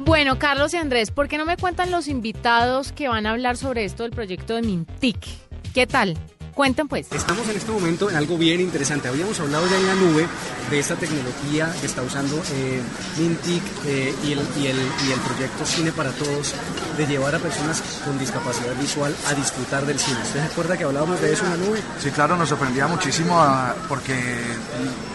Bueno, 0.00 0.38
Carlos 0.38 0.74
y 0.74 0.76
Andrés, 0.76 1.10
¿por 1.10 1.28
qué 1.28 1.38
no 1.38 1.46
me 1.46 1.56
cuentan 1.56 1.90
los 1.90 2.06
invitados 2.06 2.92
que 2.92 3.08
van 3.08 3.24
a 3.24 3.30
hablar 3.30 3.56
sobre 3.56 3.86
esto 3.86 4.02
del 4.02 4.12
proyecto 4.12 4.56
de 4.56 4.60
Mintic? 4.60 5.26
¿Qué 5.72 5.86
tal? 5.86 6.18
Cuenten 6.54 6.88
pues. 6.88 7.06
Estamos 7.12 7.48
en 7.48 7.56
este 7.56 7.70
momento 7.70 8.10
en 8.10 8.16
algo 8.16 8.36
bien 8.36 8.60
interesante. 8.60 9.08
Habíamos 9.08 9.38
hablado 9.40 9.66
ya 9.68 9.76
en 9.76 9.86
la 9.86 9.94
nube 9.94 10.26
de 10.70 10.78
esta 10.78 10.96
tecnología 10.96 11.72
que 11.80 11.86
está 11.86 12.02
usando 12.02 12.36
eh, 12.52 12.80
Mintic 13.18 13.62
eh, 13.86 14.14
y, 14.24 14.32
el, 14.32 14.40
y, 14.58 14.66
el, 14.66 14.76
y 14.76 15.12
el 15.12 15.20
proyecto 15.20 15.64
Cine 15.64 15.92
para 15.92 16.10
Todos 16.10 16.54
de 16.96 17.06
llevar 17.06 17.34
a 17.34 17.38
personas 17.38 17.82
con 18.04 18.18
discapacidad 18.18 18.74
visual 18.80 19.14
a 19.28 19.34
disfrutar 19.34 19.86
del 19.86 19.98
cine. 19.98 20.18
¿Usted 20.22 20.40
se 20.40 20.46
acuerda 20.46 20.76
que 20.76 20.84
hablábamos 20.84 21.20
de 21.20 21.32
eso 21.32 21.44
en 21.44 21.50
la 21.50 21.56
nube? 21.56 21.80
Sí, 22.02 22.10
claro, 22.10 22.36
nos 22.36 22.48
sorprendía 22.48 22.86
muchísimo 22.86 23.40
ah, 23.40 23.74
porque 23.88 24.14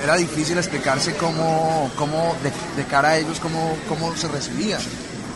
era 0.03 0.15
difícil 0.15 0.57
explicarse 0.57 1.15
cómo, 1.15 1.91
cómo 1.95 2.35
de, 2.43 2.51
de 2.81 2.87
cara 2.87 3.09
a 3.09 3.17
ellos, 3.17 3.39
cómo, 3.39 3.77
cómo 3.87 4.15
se 4.15 4.27
recibía. 4.27 4.77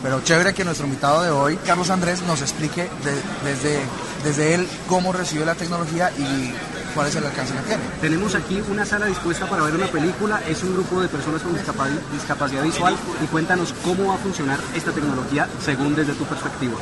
Pero 0.02 0.20
chévere 0.22 0.54
que 0.54 0.64
nuestro 0.64 0.86
invitado 0.86 1.22
de 1.22 1.30
hoy, 1.30 1.56
Carlos 1.66 1.90
Andrés, 1.90 2.22
nos 2.22 2.40
explique 2.40 2.82
de- 3.04 3.22
desde, 3.50 3.80
desde 4.24 4.54
él 4.54 4.66
cómo 4.88 5.12
recibe 5.12 5.44
la 5.44 5.54
tecnología 5.54 6.10
y 6.16 6.54
cuál 6.94 7.08
es 7.08 7.16
el 7.16 7.26
alcance 7.26 7.52
que 7.54 7.60
tiene. 7.68 7.82
Tenemos 8.00 8.34
aquí 8.34 8.62
una 8.70 8.86
sala 8.86 9.06
dispuesta 9.06 9.46
para 9.46 9.62
ver 9.62 9.74
una 9.74 9.86
película. 9.88 10.40
Es 10.48 10.62
un 10.62 10.72
grupo 10.72 11.02
de 11.02 11.08
personas 11.08 11.42
con 11.42 11.52
discapa- 11.54 11.88
discapacidad 12.12 12.62
visual 12.62 12.96
y 13.22 13.26
cuéntanos 13.26 13.74
cómo 13.84 14.08
va 14.08 14.14
a 14.14 14.18
funcionar 14.18 14.58
esta 14.74 14.90
tecnología 14.90 15.46
según 15.62 15.94
desde 15.94 16.14
tu 16.14 16.24
perspectiva. 16.24 16.76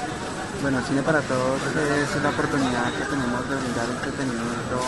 Bueno, 0.63 0.79
Cine 0.89 1.03
para 1.03 1.21
Todos 1.23 1.61
es 1.75 2.23
la 2.23 2.31
oportunidad 2.31 2.91
que 2.93 3.05
tenemos 3.05 3.49
de 3.51 3.55
brindar 3.57 3.87
entretenimiento 3.95 4.79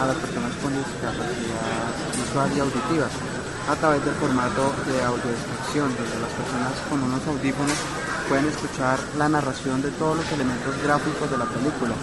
a 0.00 0.06
las 0.06 0.16
personas 0.16 0.52
con 0.62 0.70
discapacidad 0.74 1.86
visual 2.18 2.50
y 2.56 2.60
auditiva 2.60 3.06
a 3.70 3.76
través 3.76 4.04
del 4.04 4.14
formato 4.18 4.74
de 4.90 4.98
audiodescripción, 4.98 5.94
donde 5.94 6.18
las 6.18 6.34
personas 6.34 6.74
con 6.90 6.98
unos 7.06 7.22
audífonos 7.22 7.78
pueden 8.26 8.50
escuchar 8.50 8.98
la 9.14 9.30
narración 9.30 9.78
de 9.78 9.94
todos 9.94 10.18
los 10.18 10.26
elementos 10.34 10.74
gráficos 10.82 11.30
de 11.30 11.38
la 11.38 11.46
película. 11.46 11.94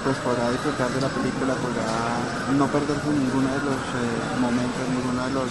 Pues 0.00 0.16
podrá 0.24 0.48
disfrutar 0.48 0.88
de 0.88 1.00
la 1.04 1.12
película, 1.12 1.52
podrá 1.60 2.56
no 2.56 2.64
perderse 2.72 3.12
ninguno 3.12 3.52
de 3.52 3.62
los 3.68 3.80
eh, 4.00 4.40
momentos, 4.40 4.80
ninguno 4.96 5.20
de 5.28 5.32
los 5.36 5.48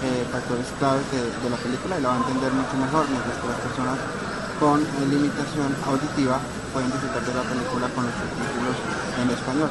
eh, 0.00 0.24
factores 0.32 0.64
claves 0.80 1.04
de, 1.12 1.28
la 1.44 1.60
película 1.60 1.92
y 1.96 2.00
la 2.00 2.08
va 2.08 2.14
a 2.16 2.22
entender 2.24 2.52
mucho 2.56 2.76
mejor, 2.80 3.04
mientras 3.12 3.36
que 3.36 3.48
las 3.52 3.60
personas 3.68 4.00
con 4.56 4.80
eh, 4.80 5.12
limitación 5.12 5.76
auditiva 5.84 6.40
pueden 6.72 6.88
disfrutar 6.88 7.20
de 7.20 7.34
la 7.36 7.44
película 7.44 7.84
con 7.92 8.08
los 8.08 8.16
subtítulos 8.16 8.76
en 9.20 9.28
español. 9.28 9.68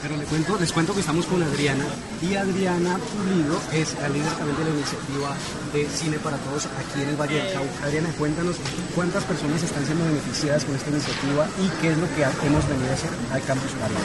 Pero 0.00 0.16
les 0.16 0.28
cuento, 0.28 0.56
les 0.58 0.72
cuento 0.72 0.94
que 0.94 1.00
estamos 1.00 1.26
con 1.26 1.42
Adriana 1.42 1.84
y 2.22 2.34
Adriana 2.36 2.98
Pulido 2.98 3.58
es 3.72 3.98
la 4.00 4.08
líder 4.08 4.30
también 4.38 4.56
de 4.58 4.64
la 4.64 4.70
iniciativa 4.70 5.34
de 5.72 5.88
Cine 5.90 6.18
para 6.18 6.36
Todos 6.38 6.66
aquí 6.66 7.02
en 7.02 7.08
el 7.10 7.16
Valle 7.16 7.34
del 7.34 7.52
Cauca. 7.52 7.84
Adriana, 7.84 8.08
cuéntanos 8.16 8.56
cuántas 8.94 9.24
personas 9.24 9.62
están 9.62 9.84
siendo 9.84 10.04
beneficiadas 10.04 10.64
con 10.64 10.76
esta 10.76 10.90
iniciativa 10.90 11.48
y 11.58 11.66
qué 11.82 11.90
es 11.90 11.98
lo 11.98 12.06
que 12.14 12.22
hemos 12.22 12.62
venido 12.68 12.90
a 12.90 12.94
hacer 12.94 13.10
al 13.32 13.42
Campus 13.42 13.74
María. 13.82 13.98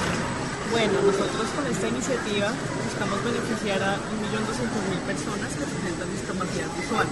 Bueno, 0.73 0.93
nosotros 1.05 1.45
con 1.53 1.65
esta 1.69 1.87
iniciativa 1.87 2.49
buscamos 2.89 3.21
beneficiar 3.21 3.77
a 3.83 3.93
1.200.000 3.93 4.97
personas 5.05 5.49
que 5.53 5.65
presentan 5.69 6.09
discapacidad 6.09 6.69
visual 6.73 7.07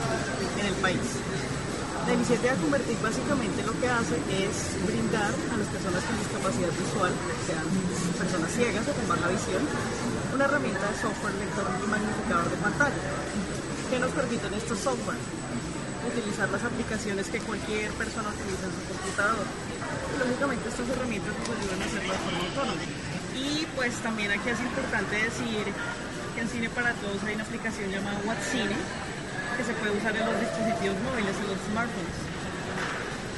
en 0.58 0.66
el 0.66 0.74
país. 0.82 1.06
La 2.08 2.14
iniciativa 2.14 2.54
Convertir 2.56 2.98
básicamente 2.98 3.62
lo 3.62 3.74
que 3.80 3.88
hace 3.88 4.18
es 4.34 4.56
brindar 4.90 5.30
a 5.30 5.56
las 5.58 5.68
personas 5.70 6.02
con 6.02 6.18
discapacidad 6.18 6.74
visual, 6.74 7.14
sean 7.46 7.68
personas 8.18 8.50
ciegas 8.52 8.86
o 8.90 8.94
con 8.98 9.08
baja 9.08 9.28
visión, 9.30 9.62
una 10.34 10.46
herramienta 10.46 10.82
de 10.82 10.96
software 10.98 11.36
lector 11.38 11.68
y 11.70 11.88
magnificador 11.88 12.50
de 12.50 12.58
pantalla. 12.58 13.02
¿Qué 13.90 14.00
nos 14.00 14.12
permiten 14.18 14.54
estos 14.54 14.80
software? 14.80 15.22
Utilizar 16.02 16.50
las 16.50 16.64
aplicaciones 16.66 17.30
que 17.30 17.40
cualquier 17.46 17.92
persona 17.94 18.34
utiliza 18.34 18.66
en 18.66 18.74
su 18.74 18.84
computador. 18.90 19.46
Lógicamente 20.18 20.70
estas 20.74 20.90
herramientas 20.90 21.34
nos 21.38 21.50
ayudan 21.54 21.80
a 21.82 21.86
hacerlo 21.86 22.12
de 22.12 22.22
forma 22.26 22.42
autónoma. 22.50 22.84
Y 23.38 23.68
pues 23.78 23.94
también 24.02 24.32
aquí 24.34 24.50
es 24.50 24.60
importante 24.60 25.16
decir 25.22 25.66
que 26.34 26.42
en 26.42 26.50
Cine 26.50 26.70
para 26.70 26.94
Todos 26.98 27.22
hay 27.24 27.36
una 27.36 27.46
aplicación 27.46 27.92
llamada 27.92 28.18
WhatCine 28.26 28.76
que 29.58 29.64
se 29.64 29.74
puede 29.74 29.92
usar 29.98 30.16
en 30.16 30.26
los 30.26 30.40
dispositivos 30.40 30.98
móviles, 31.04 31.36
en 31.36 31.48
los 31.48 31.60
smartphones, 31.72 32.18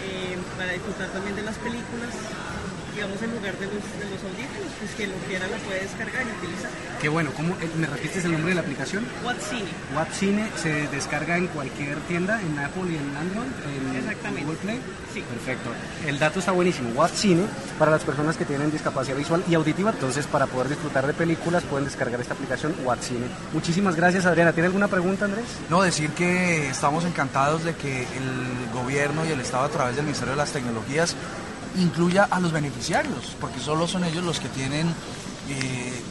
eh, 0.03 0.37
para 0.57 0.71
disfrutar 0.73 1.09
también 1.09 1.35
de 1.35 1.43
las 1.43 1.57
películas, 1.57 2.13
digamos 2.93 3.21
en 3.21 3.31
lugar 3.31 3.57
de 3.57 3.65
los, 3.65 3.83
de 3.83 4.05
los 4.09 4.21
audífonos, 4.23 4.71
pues 4.79 4.91
que 4.95 5.07
lo 5.07 5.15
quiera 5.27 5.47
lo 5.47 5.57
puede 5.57 5.81
descargar 5.81 6.23
y 6.23 6.31
utilizar. 6.37 6.71
Qué 7.01 7.09
bueno, 7.09 7.31
¿cómo, 7.35 7.53
eh, 7.59 7.69
¿me 7.77 7.87
repites 7.87 8.23
el 8.25 8.31
nombre 8.31 8.49
de 8.49 8.55
la 8.55 8.61
aplicación? 8.61 9.05
WhatCine. 9.23 9.67
WhatCine 9.95 10.49
se 10.55 10.87
descarga 10.87 11.37
en 11.37 11.47
cualquier 11.47 11.97
tienda, 12.07 12.41
en 12.41 12.57
Apple 12.59 12.83
y 12.91 12.95
en 12.95 13.17
Android, 13.17 13.51
en 13.67 13.97
Exactamente. 13.97 14.43
Google 14.43 14.59
Play. 14.59 14.79
Sí. 15.13 15.21
Perfecto. 15.21 15.69
El 16.07 16.19
dato 16.19 16.39
está 16.39 16.51
buenísimo. 16.51 16.91
WhatCine 16.95 17.45
para 17.77 17.91
las 17.91 18.03
personas 18.03 18.37
que 18.37 18.45
tienen 18.45 18.71
discapacidad 18.71 19.17
visual 19.17 19.43
y 19.49 19.55
auditiva. 19.55 19.91
Entonces, 19.91 20.27
para 20.27 20.47
poder 20.47 20.69
disfrutar 20.69 21.05
de 21.05 21.13
películas, 21.13 21.63
pueden 21.63 21.85
descargar 21.85 22.21
esta 22.21 22.33
aplicación 22.33 22.73
WhatCine. 22.83 23.25
Muchísimas 23.51 23.95
gracias, 23.95 24.25
Adriana. 24.25 24.53
¿Tiene 24.53 24.67
alguna 24.67 24.87
pregunta, 24.87 25.25
Andrés? 25.25 25.45
No, 25.69 25.81
decir 25.81 26.11
que 26.11 26.69
estamos 26.69 27.05
encantados 27.05 27.63
de 27.63 27.75
que 27.75 28.03
el 28.03 28.71
gobierno 28.73 29.25
y 29.25 29.31
el 29.31 29.41
Estado 29.41 29.65
a 29.65 29.69
través 29.69 29.95
del 29.95 30.05
Ministerio 30.05 30.31
de 30.31 30.37
las 30.37 30.51
Tecnologías 30.51 31.15
incluya 31.77 32.27
a 32.29 32.39
los 32.39 32.51
beneficiarios, 32.51 33.35
porque 33.39 33.59
solo 33.59 33.87
son 33.87 34.03
ellos 34.03 34.23
los 34.23 34.39
que 34.39 34.49
tienen, 34.49 34.87
eh, 35.49 36.01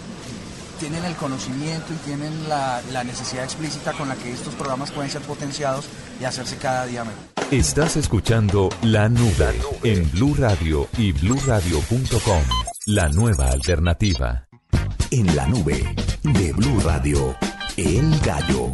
tienen 0.81 1.04
el 1.04 1.14
conocimiento 1.16 1.92
y 1.92 1.97
tienen 2.07 2.49
la, 2.49 2.81
la 2.92 3.04
necesidad 3.04 3.45
explícita 3.45 3.92
con 3.92 4.09
la 4.09 4.14
que 4.16 4.33
estos 4.33 4.54
programas 4.54 4.90
pueden 4.90 5.11
ser 5.11 5.23
potenciados 5.23 5.87
y 6.21 6.25
hacerse 6.25 6.57
cada 6.57 6.87
día 6.87 7.04
mejor. 7.04 7.33
Estás 7.50 7.97
escuchando 7.97 8.71
La 8.83 9.09
Nube 9.09 9.61
en 9.83 10.11
Blue 10.12 10.35
Radio 10.38 10.88
y 10.97 11.12
bluradio.com. 11.12 12.42
La 12.87 13.09
nueva 13.11 13.49
alternativa. 13.49 14.49
En 15.11 15.37
la 15.37 15.47
nube 15.47 15.95
de 16.23 16.52
Blue 16.54 16.81
Radio, 16.81 17.37
El 17.76 18.19
Gallo. 18.21 18.73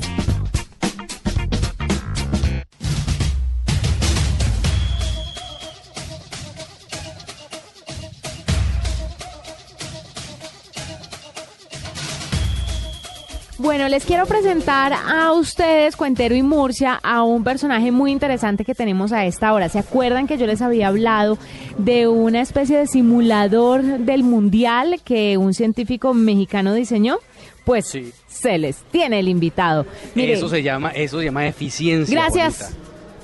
Bueno, 13.58 13.88
les 13.88 14.04
quiero 14.04 14.24
presentar 14.24 14.92
a 14.92 15.32
ustedes, 15.32 15.96
Cuentero 15.96 16.36
y 16.36 16.44
Murcia, 16.44 17.00
a 17.02 17.24
un 17.24 17.42
personaje 17.42 17.90
muy 17.90 18.12
interesante 18.12 18.64
que 18.64 18.72
tenemos 18.72 19.10
a 19.10 19.26
esta 19.26 19.52
hora. 19.52 19.68
¿Se 19.68 19.80
acuerdan 19.80 20.28
que 20.28 20.38
yo 20.38 20.46
les 20.46 20.62
había 20.62 20.86
hablado 20.86 21.38
de 21.76 22.06
una 22.06 22.40
especie 22.40 22.78
de 22.78 22.86
simulador 22.86 23.82
del 23.82 24.22
mundial 24.22 25.00
que 25.04 25.36
un 25.38 25.54
científico 25.54 26.14
mexicano 26.14 26.72
diseñó? 26.72 27.18
Pues 27.64 27.98
se 28.28 28.58
les 28.58 28.76
tiene 28.92 29.18
el 29.18 29.28
invitado. 29.28 29.86
Mire, 30.14 30.34
Eso 30.34 30.48
se 30.48 30.62
llama, 30.62 30.90
eso 30.90 31.18
se 31.18 31.24
llama 31.24 31.48
eficiencia. 31.48 32.14
Gracias. 32.14 32.76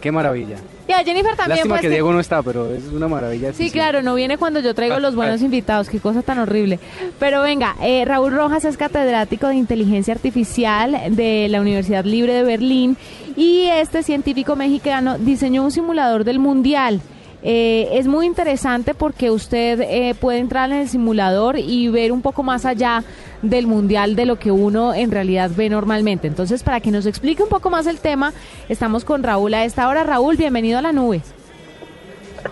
Qué 0.05 0.13
maravilla. 0.13 0.57
y 0.87 0.93
a 0.93 0.99
Jennifer 0.99 1.35
también. 1.35 1.57
Lástima 1.57 1.77
pues, 1.77 1.81
que 1.81 1.89
Diego 1.89 2.13
no 2.13 2.21
está, 2.21 2.43
pero 2.43 2.71
es 2.75 2.85
una 2.93 3.09
maravilla. 3.09 3.55
Sí, 3.55 3.71
claro, 3.71 4.03
no 4.03 4.15
viene 4.15 4.37
cuando 4.37 4.61
yo 4.61 4.75
traigo 4.75 4.99
los 4.99 5.15
buenos 5.15 5.41
invitados, 5.41 5.89
qué 5.89 5.99
cosa 5.99 6.21
tan 6.21 6.39
horrible. 6.39 6.79
Pero 7.19 7.41
venga, 7.41 7.75
eh, 7.81 8.05
Raúl 8.05 8.35
Rojas 8.35 8.67
es 8.67 8.77
catedrático 8.77 9.49
de 9.49 9.55
inteligencia 9.55 10.13
artificial 10.13 11.17
de 11.17 11.49
la 11.49 11.63
Universidad 11.63 12.05
Libre 12.05 12.35
de 12.35 12.43
Berlín 12.43 12.99
y 13.35 13.63
este 13.63 14.03
científico 14.03 14.57
mexicano 14.57 15.17
diseñó 15.17 15.65
un 15.65 15.71
simulador 15.71 16.25
del 16.25 16.39
mundial. 16.39 17.01
Eh, 17.43 17.89
es 17.99 18.07
muy 18.07 18.27
interesante 18.27 18.93
porque 18.93 19.31
usted 19.31 19.81
eh, 19.81 20.15
puede 20.21 20.39
entrar 20.39 20.71
en 20.71 20.81
el 20.81 20.89
simulador 20.89 21.59
y 21.59 21.89
ver 21.89 22.13
un 22.13 22.21
poco 22.21 22.43
más 22.43 22.67
allá 22.67 23.05
del 23.45 23.67
mundial 23.67 24.17
de 24.17 24.27
lo 24.27 24.39
que 24.39 24.51
uno 24.51 24.95
en 24.95 25.11
realidad 25.11 25.51
ve 25.55 25.69
normalmente. 25.69 26.27
Entonces, 26.27 26.63
para 26.63 26.81
que 26.81 26.91
nos 26.91 27.07
explique 27.07 27.43
un 27.43 27.49
poco 27.49 27.71
más 27.71 27.87
el 27.87 28.01
tema, 28.01 28.33
estamos 28.69 29.05
con 29.05 29.23
Raúl 29.23 29.55
a 29.55 29.65
esta 29.65 29.89
hora. 29.89 30.05
Raúl, 30.05 30.37
bienvenido 30.37 30.79
a 30.79 30.83
la 30.83 30.93
nube. 30.93 31.23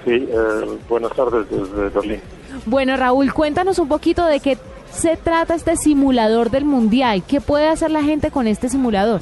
Sí, 0.05 0.11
eh, 0.11 0.79
buenas 0.89 1.13
tardes 1.15 1.47
desde 1.51 1.89
Berlín. 1.89 2.21
Bueno, 2.67 2.97
Raúl, 2.97 3.33
cuéntanos 3.33 3.79
un 3.79 3.89
poquito 3.89 4.25
de 4.27 4.41
qué 4.41 4.59
se 4.93 5.17
trata 5.17 5.55
este 5.55 5.77
simulador 5.77 6.51
del 6.51 6.65
mundial. 6.65 7.23
¿Qué 7.27 7.41
puede 7.41 7.69
hacer 7.69 7.91
la 7.91 8.03
gente 8.03 8.31
con 8.31 8.47
este 8.47 8.69
simulador? 8.69 9.21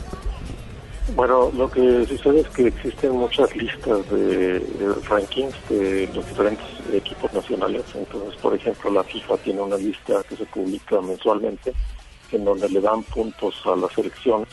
Bueno, 1.14 1.50
lo 1.56 1.68
que 1.68 2.06
sucede 2.06 2.40
es 2.40 2.48
que 2.48 2.68
existen 2.68 3.12
muchas 3.12 3.54
listas 3.56 4.08
de, 4.10 4.64
rankings 5.08 5.54
de 5.68 6.08
los 6.14 6.26
diferentes 6.28 6.66
equipos 6.92 7.32
nacionales. 7.32 7.82
Entonces, 7.94 8.40
por 8.40 8.54
ejemplo, 8.54 8.90
la 8.90 9.02
FIFA 9.02 9.36
tiene 9.38 9.60
una 9.60 9.76
lista 9.76 10.22
que 10.28 10.36
se 10.36 10.46
publica 10.46 11.00
mensualmente 11.00 11.72
en 12.30 12.44
donde 12.44 12.68
le 12.68 12.80
dan 12.80 13.02
puntos 13.02 13.60
a 13.64 13.74
las 13.74 13.92
selecciones 13.92 14.48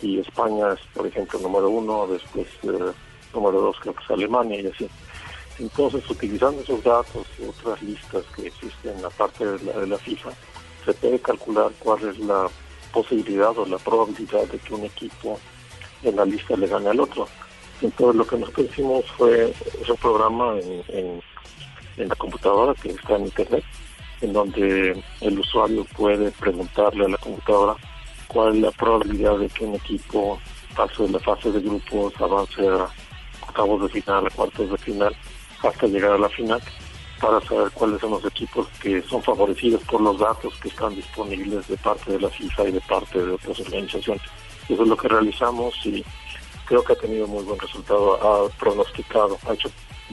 y 0.00 0.20
España 0.20 0.72
es, 0.74 0.80
por 0.94 1.06
ejemplo, 1.06 1.40
número 1.40 1.68
uno, 1.68 2.06
después 2.06 2.46
eh, 2.62 2.92
número 3.34 3.60
dos 3.60 3.76
creo 3.80 3.94
que 3.94 4.04
es 4.04 4.10
Alemania 4.10 4.60
y 4.60 4.66
así. 4.68 4.88
Entonces, 5.58 6.08
utilizando 6.08 6.62
esos 6.62 6.82
datos 6.84 7.26
y 7.40 7.46
otras 7.46 7.82
listas 7.82 8.24
que 8.36 8.46
existen 8.46 9.04
aparte 9.04 9.44
de 9.44 9.64
la, 9.64 9.80
de 9.80 9.86
la 9.88 9.98
FIFA, 9.98 10.30
se 10.84 10.94
puede 10.94 11.18
calcular 11.18 11.72
cuál 11.80 12.08
es 12.08 12.18
la 12.20 12.46
posibilidad 12.92 13.58
o 13.58 13.66
la 13.66 13.78
probabilidad 13.78 14.46
de 14.46 14.58
que 14.58 14.74
un 14.74 14.84
equipo 14.84 15.38
en 16.02 16.16
la 16.16 16.24
lista 16.24 16.56
le 16.56 16.66
gane 16.66 16.88
al 16.88 17.00
otro. 17.00 17.28
Entonces 17.80 18.16
lo 18.16 18.26
que 18.26 18.36
nosotros 18.36 18.66
hicimos 18.70 19.04
fue 19.16 19.54
es 19.82 19.88
un 19.88 19.96
programa 19.96 20.54
en, 20.58 21.22
en, 21.96 22.08
la 22.08 22.14
computadora 22.14 22.74
que 22.74 22.90
está 22.90 23.16
en 23.16 23.24
internet, 23.24 23.64
en 24.20 24.32
donde 24.32 25.02
el 25.20 25.38
usuario 25.38 25.84
puede 25.96 26.30
preguntarle 26.32 27.06
a 27.06 27.08
la 27.08 27.16
computadora 27.16 27.74
cuál 28.28 28.56
es 28.56 28.62
la 28.62 28.70
probabilidad 28.72 29.38
de 29.38 29.48
que 29.48 29.64
un 29.64 29.74
equipo 29.74 30.38
pase 30.76 31.02
de 31.02 31.10
la 31.10 31.18
fase 31.18 31.50
de 31.50 31.60
grupos, 31.60 32.14
avance 32.20 32.68
a 32.68 32.88
octavos 33.46 33.82
de 33.82 34.00
final, 34.00 34.26
a 34.26 34.30
cuartos 34.30 34.70
de 34.70 34.78
final, 34.78 35.16
hasta 35.62 35.86
llegar 35.86 36.12
a 36.12 36.18
la 36.18 36.28
final, 36.28 36.60
para 37.20 37.40
saber 37.40 37.70
cuáles 37.72 38.00
son 38.00 38.12
los 38.12 38.24
equipos 38.24 38.68
que 38.80 39.02
son 39.02 39.22
favorecidos 39.22 39.82
por 39.84 40.00
los 40.00 40.18
datos 40.18 40.54
que 40.60 40.68
están 40.68 40.94
disponibles 40.94 41.66
de 41.66 41.76
parte 41.78 42.12
de 42.12 42.20
la 42.20 42.30
FIFA 42.30 42.68
y 42.68 42.72
de 42.72 42.80
parte 42.82 43.18
de 43.18 43.32
otras 43.32 43.60
organizaciones. 43.60 44.22
Eso 44.68 44.82
es 44.82 44.88
lo 44.88 44.96
que 44.96 45.08
realizamos 45.08 45.74
y 45.84 46.04
creo 46.66 46.84
que 46.84 46.92
ha 46.92 46.96
tenido 46.96 47.26
muy 47.26 47.42
buen 47.44 47.58
resultado. 47.58 48.46
Ha 48.46 48.48
pronosticado, 48.58 49.38
ha 49.48 49.54
hecho 49.54 49.70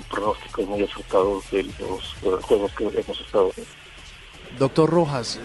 pronósticos 0.10 0.68
muy 0.68 0.84
acertados 0.84 1.50
de 1.52 1.63
los 1.63 2.44
juegos 2.44 2.72
que 2.74 2.84
hemos 2.86 3.20
estado. 3.20 3.52
Doctor 4.58 4.89
Rojas, 4.89 5.39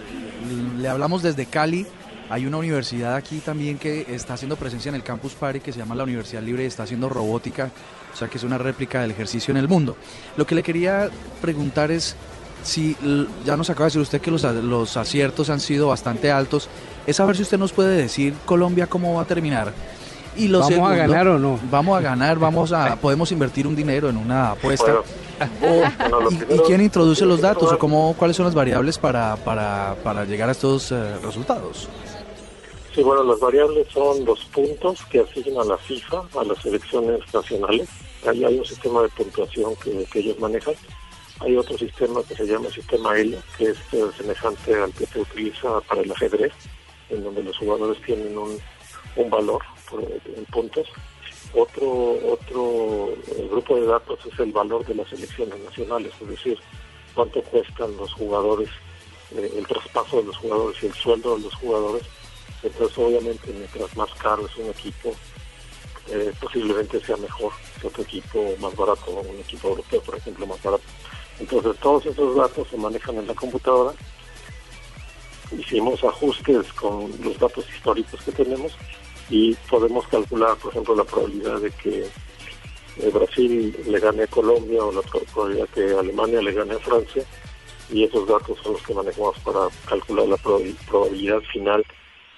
le 0.79 0.89
hablamos 0.89 1.23
desde 1.23 1.47
Cali. 1.47 1.87
Hay 2.29 2.47
una 2.47 2.59
universidad 2.59 3.17
aquí 3.17 3.41
también 3.41 3.77
que 3.77 4.07
está 4.15 4.35
haciendo 4.35 4.55
presencia 4.55 4.89
en 4.89 4.95
el 4.95 5.03
Campus 5.03 5.35
Party 5.35 5.59
que 5.59 5.73
se 5.73 5.81
llama 5.81 5.97
la 5.97 6.05
Universidad 6.05 6.43
Libre 6.43 6.63
y 6.63 6.67
está 6.67 6.85
haciendo 6.85 7.09
robótica, 7.09 7.73
o 8.13 8.17
sea 8.17 8.29
que 8.29 8.39
es 8.39 8.45
una 8.45 8.57
réplica 8.57 9.01
del 9.01 9.11
ejercicio 9.11 9.51
en 9.51 9.59
el 9.59 9.67
mundo. 9.67 9.97
Lo 10.37 10.47
que 10.47 10.55
le 10.55 10.63
quería 10.63 11.11
preguntar 11.41 11.91
es 11.91 12.15
si 12.63 12.97
ya 13.45 13.57
nos 13.57 13.69
acaba 13.71 13.87
de 13.87 13.89
decir 13.89 14.03
usted 14.03 14.21
que 14.21 14.31
los, 14.31 14.45
los 14.45 14.97
aciertos 14.97 15.51
han 15.51 15.59
sido 15.59 15.89
bastante 15.89 16.31
altos, 16.31 16.69
es 17.11 17.17
saber 17.17 17.37
si 17.37 17.43
usted 17.43 17.59
nos 17.59 17.73
puede 17.73 17.97
decir 17.97 18.35
Colombia 18.47 18.87
cómo 18.87 19.15
va 19.15 19.23
a 19.23 19.25
terminar. 19.27 19.73
Y 20.37 20.49
lo 20.49 20.61
¿Vamos 20.61 20.91
a 20.91 20.95
ganar 20.95 21.29
o 21.29 21.39
no? 21.39 21.59
Vamos 21.71 21.99
a 21.99 22.01
ganar, 22.01 22.39
vamos 22.39 22.73
a 22.73 22.97
podemos 23.01 23.31
invertir 23.33 23.67
un 23.67 23.75
dinero 23.77 24.09
en 24.09 24.17
una 24.17 24.53
apuesta. 24.53 24.85
Bueno, 24.93 25.03
O- 25.63 26.09
bueno, 26.11 26.21
lo 26.21 26.31
¿Y, 26.57 26.59
quién 26.67 26.81
introduce 26.81 27.25
los 27.27 27.41
datos 27.41 27.73
o 27.73 27.79
cómo, 27.79 28.15
cuáles 28.19 28.37
son 28.37 28.47
las 28.47 28.55
variables 28.55 28.99
para, 28.99 29.37
para, 29.37 29.97
para 30.05 30.25
llegar 30.25 30.49
a 30.49 30.53
estos 30.53 30.93
eh, 30.93 31.17
resultados? 31.25 31.89
Sí, 32.95 33.03
bueno, 33.03 33.23
las 33.25 33.39
variables 33.41 33.87
son 33.93 34.25
los 34.25 34.45
puntos 34.47 35.01
que 35.11 35.21
asigna 35.21 35.65
la 35.65 35.79
FIFA 35.79 36.23
a 36.39 36.45
las 36.45 36.59
selecciones 36.59 37.21
nacionales. 37.33 37.89
Ahí 38.29 38.45
hay 38.45 38.59
un 38.59 38.65
sistema 38.65 39.03
de 39.03 39.09
puntuación 39.09 39.75
que, 39.83 40.05
que 40.13 40.19
ellos 40.21 40.39
manejan. 40.41 40.75
Hay 41.41 41.57
otro 41.57 41.79
sistema 41.79 42.21
que 42.29 42.35
se 42.35 42.45
llama 42.47 42.69
sistema 42.69 43.17
ELO, 43.17 43.39
que 43.57 43.71
es 43.71 43.79
eh, 43.93 44.05
semejante 44.17 44.75
al 44.75 44.93
que 44.93 45.07
se 45.07 45.21
utiliza 45.21 45.81
para 45.89 46.03
el 46.03 46.13
ajedrez, 46.13 46.53
en 47.11 47.25
donde 47.25 47.43
los 47.43 47.57
jugadores 47.59 48.01
tienen 48.03 48.37
un, 48.37 48.59
un 49.17 49.31
valor 49.31 49.63
en 50.37 50.45
puntos. 50.47 50.87
Otro, 51.53 52.17
otro 52.33 53.09
grupo 53.51 53.77
de 53.77 53.87
datos 53.87 54.19
es 54.25 54.39
el 54.39 54.53
valor 54.53 54.87
de 54.87 54.95
las 54.95 55.09
selecciones 55.09 55.59
nacionales, 55.61 56.13
es 56.21 56.29
decir, 56.29 56.59
cuánto 57.15 57.43
cuestan 57.43 57.97
los 57.97 58.13
jugadores, 58.15 58.69
eh, 59.37 59.53
el 59.57 59.67
traspaso 59.67 60.19
de 60.19 60.25
los 60.25 60.37
jugadores 60.37 60.83
y 60.83 60.87
el 60.87 60.95
sueldo 60.95 61.37
de 61.37 61.43
los 61.43 61.55
jugadores. 61.57 62.03
Entonces, 62.63 62.99
obviamente, 62.99 63.53
mientras 63.53 63.97
más 63.97 64.11
caro 64.15 64.47
es 64.47 64.57
un 64.57 64.69
equipo, 64.69 65.13
eh, 66.11 66.33
posiblemente 66.41 67.01
sea 67.01 67.17
mejor 67.17 67.53
que 67.81 67.87
otro 67.89 68.03
equipo 68.03 68.55
más 68.61 68.75
barato, 68.77 69.11
un 69.11 69.39
equipo 69.41 69.69
europeo, 69.69 70.01
por 70.03 70.17
ejemplo, 70.17 70.47
más 70.47 70.63
barato. 70.63 70.85
Entonces, 71.41 71.77
todos 71.81 72.07
esos 72.07 72.37
datos 72.37 72.69
se 72.69 72.77
manejan 72.77 73.17
en 73.17 73.27
la 73.27 73.35
computadora. 73.35 73.97
Hicimos 75.59 76.03
ajustes 76.05 76.73
con 76.75 77.11
los 77.25 77.39
datos 77.39 77.69
históricos 77.75 78.21
que 78.23 78.33
tenemos 78.33 78.77
y 79.29 79.55
podemos 79.69 80.07
calcular, 80.09 80.57
por 80.59 80.71
ejemplo, 80.73 80.95
la 80.95 81.05
probabilidad 81.05 81.61
de 81.61 81.71
que 81.73 82.05
eh, 82.99 83.11
Brasil 83.13 83.77
le 83.87 83.99
gane 84.01 84.23
a 84.25 84.27
Colombia 84.29 84.85
o 84.85 84.93
la 84.93 85.03
probabilidad 85.03 85.69
que 85.71 85.93
Alemania 85.93 86.41
le 86.41 86.53
gane 86.53 86.75
a 86.75 86.79
Francia 86.79 87.25
y 87.93 88.05
esos 88.05 88.27
datos 88.29 88.59
son 88.63 88.75
los 88.75 88.83
que 88.83 88.95
manejamos 88.95 89.37
para 89.41 89.69
calcular 89.89 90.29
la 90.29 90.37
probabil- 90.37 90.77
probabilidad 90.89 91.41
final 91.53 91.85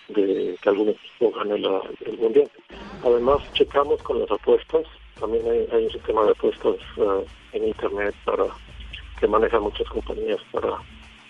de 0.08 0.56
que 0.62 0.68
algún 0.68 0.88
equipo 0.90 1.30
gane 1.32 1.58
la- 1.58 1.82
el 2.06 2.18
mundial. 2.18 2.50
Además, 3.04 3.42
checamos 3.52 4.00
con 4.02 4.20
las 4.20 4.30
apuestas. 4.30 4.84
También 5.20 5.44
hay, 5.70 5.84
un 5.84 5.90
sistema 5.92 6.24
de 6.24 6.30
apuestas 6.30 6.76
eh, 6.96 7.24
en 7.52 7.68
Internet 7.68 8.14
para 8.24 8.46
que 9.20 9.26
manejan 9.28 9.62
muchas 9.62 9.88
compañías 9.88 10.40
para 10.50 10.78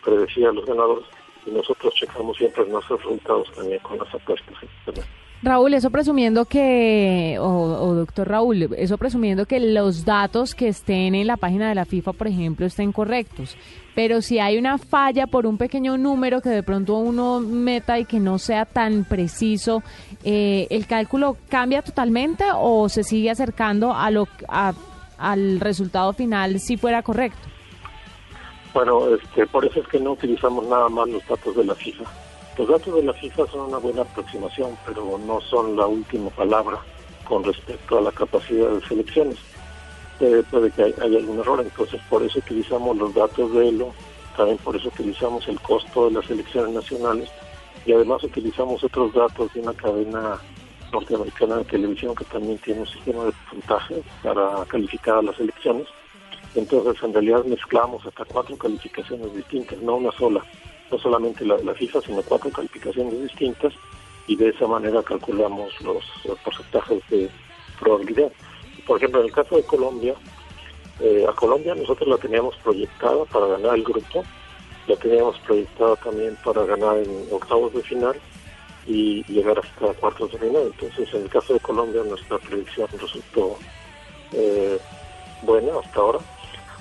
predecir 0.05 0.47
a 0.47 0.53
los 0.53 0.65
ganadores. 0.65 1.05
Y 1.47 1.51
nosotros 1.51 1.93
checamos 1.95 2.37
siempre 2.37 2.65
nuestros 2.67 3.03
resultados 3.03 3.49
también 3.55 3.81
con 3.81 3.99
las 3.99 4.15
apuestas. 4.15 4.55
Raúl, 5.45 5.75
eso 5.75 5.91
presumiendo 5.91 6.45
que, 6.45 7.37
o, 7.41 7.45
o 7.45 7.95
doctor 7.95 8.29
Raúl, 8.29 8.63
eso 8.77 8.97
presumiendo 8.97 9.45
que 9.45 9.59
los 9.59 10.05
datos 10.05 10.55
que 10.55 10.69
estén 10.69 11.17
en 11.17 11.27
la 11.27 11.37
página 11.37 11.69
de 11.69 11.75
la 11.75 11.85
FIFA, 11.85 12.13
por 12.13 12.29
ejemplo, 12.29 12.65
estén 12.65 12.93
correctos. 12.93 13.57
Pero 13.97 14.23
si 14.23 14.39
hay 14.39 14.57
una 14.57 14.79
falla 14.79 15.27
por 15.27 15.45
un 15.47 15.59
pequeño 15.59 15.99
número 15.99 16.41
que 16.41 16.49
de 16.49 16.63
pronto 16.63 16.95
uno 16.97 17.41
meta 17.41 17.99
y 17.99 18.05
que 18.05 18.21
no 18.21 18.39
sea 18.39 18.67
tan 18.67 19.03
preciso, 19.05 19.83
eh, 20.23 20.69
¿el 20.71 20.87
cálculo 20.87 21.37
cambia 21.49 21.83
totalmente 21.83 22.45
o 22.55 22.89
se 22.89 23.03
sigue 23.03 23.31
acercando 23.31 23.93
a 23.93 24.13
lo, 24.13 24.29
a- 24.47 24.75
al 25.19 25.59
resultado 25.59 26.13
final 26.13 26.61
si 26.61 26.77
fuera 26.77 27.03
correcto? 27.03 27.49
Bueno, 28.75 29.15
este, 29.15 29.47
por 29.47 29.65
eso 29.65 29.81
es 29.81 29.89
que 29.89 30.01
no 30.01 30.13
utilizamos 30.13 30.67
nada 30.67 30.89
más 30.89 31.09
los 31.09 31.27
datos 31.27 31.55
de 31.57 31.65
la 31.65 31.75
FIFA. 31.75 32.05
Los 32.57 32.69
datos 32.69 32.95
de 32.95 33.03
la 33.03 33.13
FIFA 33.13 33.47
son 33.47 33.69
una 33.69 33.79
buena 33.79 34.03
aproximación, 34.03 34.77
pero 34.87 35.19
no 35.19 35.41
son 35.41 35.77
la 35.77 35.87
última 35.87 36.31
palabra 36.31 36.79
con 37.25 37.45
respecto 37.45 37.99
a 37.99 38.03
la 38.03 38.13
capacidad 38.13 38.71
de 38.71 38.81
selecciones. 38.87 39.39
Eh, 40.21 40.43
puede 40.51 40.71
que 40.71 40.85
hay, 40.85 40.95
hay 41.03 41.17
algún 41.17 41.41
error, 41.41 41.61
entonces 41.61 42.01
por 42.09 42.23
eso 42.23 42.39
utilizamos 42.39 42.97
los 42.97 43.15
datos 43.15 43.53
de 43.53 43.69
ELO, 43.69 43.93
también 44.37 44.59
por 44.59 44.77
eso 44.77 44.89
utilizamos 44.89 45.47
el 45.49 45.61
costo 45.61 46.07
de 46.07 46.13
las 46.13 46.27
selecciones 46.27 46.75
nacionales 46.75 47.31
y 47.85 47.93
además 47.93 48.23
utilizamos 48.23 48.83
otros 48.85 49.13
datos 49.13 49.53
de 49.53 49.61
una 49.61 49.73
cadena 49.73 50.39
norteamericana 50.93 51.57
de 51.57 51.65
televisión 51.65 52.15
que 52.15 52.25
también 52.27 52.59
tiene 52.59 52.81
un 52.81 52.87
sistema 52.87 53.25
de 53.25 53.33
puntaje 53.51 54.03
para 54.23 54.65
calificar 54.67 55.17
a 55.17 55.23
las 55.23 55.39
elecciones. 55.41 55.89
Entonces, 56.55 57.03
en 57.03 57.13
realidad 57.13 57.45
mezclamos 57.45 58.05
hasta 58.07 58.25
cuatro 58.27 58.57
calificaciones 58.57 59.35
distintas, 59.35 59.79
no 59.79 59.97
una 59.97 60.13
sola, 60.13 60.45
no 60.91 60.99
solamente 60.99 61.45
la 61.47 61.57
de 61.57 61.75
FIFA, 61.75 62.03
sino 62.03 62.23
cuatro 62.23 62.51
calificaciones 62.51 63.23
distintas, 63.23 63.73
y 64.27 64.37
de 64.37 64.51
esa 64.51 64.67
manera 64.67 65.03
calculamos 65.03 65.73
los, 65.81 66.05
porcentajes 66.45 67.03
de 67.09 67.31
probabilidad. 67.81 68.31
Por 68.87 68.99
ejemplo, 68.99 69.21
en 69.21 69.27
el 69.27 69.33
caso 69.33 69.57
de 69.57 69.63
Colombia, 69.65 70.15
eh, 71.01 71.27
a 71.29 71.33
Colombia 71.33 71.75
nosotros 71.75 72.09
la 72.09 72.19
teníamos 72.19 72.55
proyectada 72.57 73.25
para 73.27 73.47
ganar 73.47 73.75
el 73.75 73.83
grupo, 73.83 74.25
la 74.87 74.97
teníamos 74.97 75.39
proyectada 75.41 75.97
también 75.97 76.37
para 76.45 76.65
ganar 76.65 76.99
en 76.99 77.27
octavos 77.31 77.73
de 77.73 77.83
final 77.83 78.15
y 78.87 79.25
llegar 79.25 79.59
hasta 79.59 79.99
cuartos 79.99 80.33
de 80.33 80.39
final. 80.39 80.63
Entonces, 80.67 81.13
en 81.15 81.23
el 81.23 81.29
caso 81.29 81.55
de 81.55 81.61
Colombia, 81.61 82.03
nuestra 82.05 82.39
predicción 82.39 82.89
resultó 83.01 83.57
eh, 84.33 84.79
buena 85.43 85.79
hasta 85.79 86.01
ahora. 86.01 86.19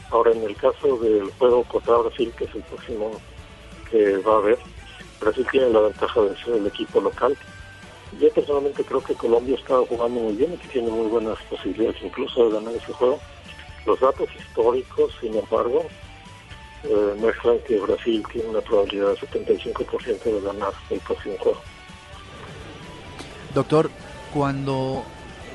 Ahora, 0.10 0.32
en 0.32 0.44
el 0.44 0.56
caso 0.56 0.98
del 0.98 1.32
juego 1.38 1.64
contra 1.64 1.98
Brasil, 1.98 2.34
que 2.38 2.46
es 2.46 2.56
el 2.56 2.64
próximo 2.64 3.12
que 3.90 4.18
va 4.18 4.34
a 4.34 4.38
haber, 4.38 4.60
Brasil 5.20 5.48
tiene 5.52 5.70
la 5.70 5.80
ventaja 5.82 6.22
de 6.22 6.36
ser 6.38 6.56
el 6.56 6.68
equipo 6.68 7.00
local. 7.00 7.38
Yo 8.20 8.30
personalmente 8.34 8.84
creo 8.84 9.02
que 9.02 9.14
Colombia 9.14 9.56
está 9.56 9.78
jugando 9.88 10.20
muy 10.20 10.36
bien 10.36 10.54
y 10.54 10.58
que 10.58 10.68
tiene 10.68 10.90
muy 10.90 11.08
buenas 11.08 11.38
posibilidades 11.50 12.02
incluso 12.04 12.46
de 12.46 12.56
ganar 12.56 12.74
ese 12.76 12.92
juego. 12.92 13.20
Los 13.86 14.00
datos 14.00 14.28
históricos, 14.38 15.14
sin 15.22 15.36
embargo, 15.36 15.86
eh, 16.84 17.16
muestran 17.18 17.60
que 17.60 17.80
Brasil 17.80 18.24
tiene 18.32 18.50
una 18.50 18.62
probabilidad 18.62 19.12
de 19.12 19.18
75% 19.18 20.24
de 20.24 20.42
ganar 20.42 20.74
el 20.90 21.00
próximo 21.00 21.36
juego. 21.40 21.62
Doctor, 23.54 23.90
cuando 24.34 25.04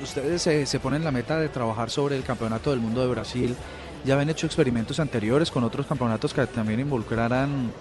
ustedes 0.02 0.42
se, 0.42 0.66
se 0.66 0.80
ponen 0.80 1.04
la 1.04 1.10
meta 1.10 1.38
de 1.38 1.48
trabajar 1.48 1.90
sobre 1.90 2.16
el 2.16 2.22
Campeonato 2.22 2.70
del 2.70 2.80
Mundo 2.80 3.00
de 3.00 3.08
Brasil, 3.08 3.56
¿ya 4.04 4.14
habían 4.14 4.30
hecho 4.30 4.46
experimentos 4.46 5.00
anteriores 5.00 5.50
con 5.50 5.64
otros 5.64 5.86
campeonatos 5.86 6.32
que 6.32 6.46
también 6.46 6.80
involucraran 6.80 7.72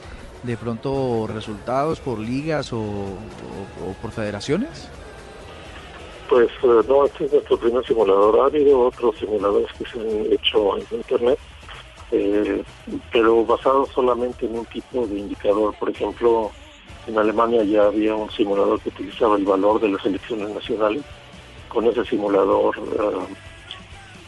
de 0.45 0.57
pronto 0.57 1.27
resultados 1.27 1.99
por 1.99 2.19
ligas 2.19 2.71
o, 2.71 2.83
por 4.01 4.11
federaciones? 4.11 4.89
Pues 6.29 6.49
eh, 6.63 6.81
no, 6.87 7.05
este 7.05 7.25
es 7.25 7.33
nuestro 7.33 7.57
primer 7.57 7.85
simulador. 7.85 8.39
Ha 8.39 8.45
habido 8.45 8.79
otros 8.81 9.15
simuladores 9.17 9.71
que 9.73 9.85
se 9.85 9.99
han 9.99 10.33
hecho 10.33 10.77
en 10.77 10.85
Internet, 10.91 11.39
eh, 12.11 12.63
pero 13.11 13.45
basados 13.45 13.89
solamente 13.89 14.45
en 14.45 14.59
un 14.59 14.65
tipo 14.65 15.05
de 15.05 15.19
indicador. 15.19 15.75
Por 15.77 15.89
ejemplo, 15.89 16.51
en 17.07 17.17
Alemania 17.17 17.63
ya 17.63 17.85
había 17.85 18.15
un 18.15 18.31
simulador 18.31 18.79
que 18.81 18.89
utilizaba 18.89 19.35
el 19.35 19.45
valor 19.45 19.79
de 19.79 19.89
las 19.89 20.05
elecciones 20.05 20.49
nacionales. 20.49 21.03
Con 21.75 21.85
ese 21.87 22.05
simulador, 22.05 22.73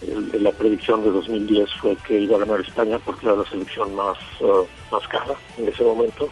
eh, 0.01 0.37
la 0.37 0.51
predicción 0.51 1.01
de 1.01 1.11
2010 1.11 1.73
fue 1.75 1.95
que 2.05 2.19
iba 2.19 2.35
a 2.35 2.39
ganar 2.39 2.59
España 2.59 2.99
porque 2.99 3.25
era 3.25 3.37
la 3.37 3.45
selección 3.45 3.95
más, 3.95 4.17
eh, 4.41 4.67
más 4.91 5.07
cara 5.07 5.33
en 5.57 5.69
ese 5.69 5.81
momento. 5.81 6.27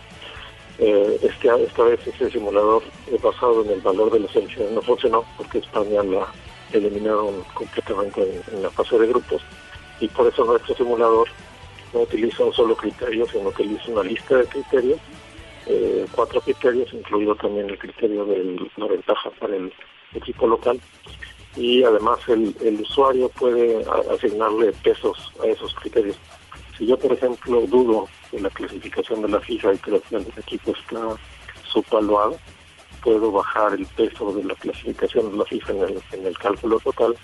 Eh, 0.77 1.17
este, 1.23 1.47
esta 1.63 1.83
vez 1.83 2.05
ese 2.05 2.29
simulador 2.29 2.83
eh, 3.07 3.17
basado 3.23 3.63
en 3.63 3.71
el 3.71 3.79
valor 3.79 4.11
de 4.11 4.19
las 4.19 4.35
elecciones 4.35 4.73
no 4.73 4.81
funcionó 4.81 5.23
porque 5.37 5.59
España 5.59 6.03
la 6.03 6.27
eliminaron 6.73 7.45
completamente 7.53 8.43
en, 8.51 8.61
la 8.61 8.69
fase 8.71 8.99
de 8.99 9.07
grupos 9.07 9.41
y 10.01 10.09
por 10.09 10.27
eso 10.27 10.43
nuestro 10.43 10.75
simulador 10.75 11.29
no 11.93 12.01
utiliza 12.01 12.43
un 12.43 12.51
solo 12.51 12.75
criterio, 12.75 13.25
sino 13.27 13.51
que 13.51 13.63
utiliza 13.63 13.89
una 13.89 14.03
lista 14.03 14.35
de 14.35 14.47
criterios, 14.47 14.99
cuatro 16.11 16.41
criterios, 16.41 16.93
incluido 16.93 17.35
también 17.35 17.69
el 17.69 17.79
criterio 17.79 18.25
de 18.25 18.69
la 18.75 18.87
ventaja 18.87 19.29
para 19.39 19.55
el 19.55 19.71
equipo 20.17 20.47
local 20.47 20.79
y 21.55 21.83
además 21.83 22.19
el, 22.27 22.55
el 22.61 22.81
usuario 22.81 23.29
puede 23.29 23.85
asignarle 24.13 24.71
pesos 24.83 25.31
a 25.41 25.47
esos 25.47 25.73
criterios. 25.75 26.17
Si 26.77 26.85
yo, 26.85 26.97
por 26.97 27.13
ejemplo, 27.13 27.61
dudo 27.67 28.07
de 28.31 28.41
la 28.41 28.49
clasificación 28.49 29.21
de 29.21 29.29
la 29.29 29.39
FIFA 29.39 29.73
y 29.73 29.77
que 29.77 29.91
el 29.91 30.25
equipo 30.37 30.71
está 30.71 31.15
subvaluado, 31.71 32.37
puedo 33.01 33.31
bajar 33.31 33.73
el 33.73 33.85
peso 33.85 34.33
de 34.33 34.43
la 34.43 34.55
clasificación 34.55 35.31
de 35.31 35.37
la 35.37 35.45
FIFA 35.45 35.71
en 35.73 35.81
el, 35.83 36.03
en 36.11 36.25
el 36.25 36.37
cálculo 36.37 36.79
total 36.79 37.15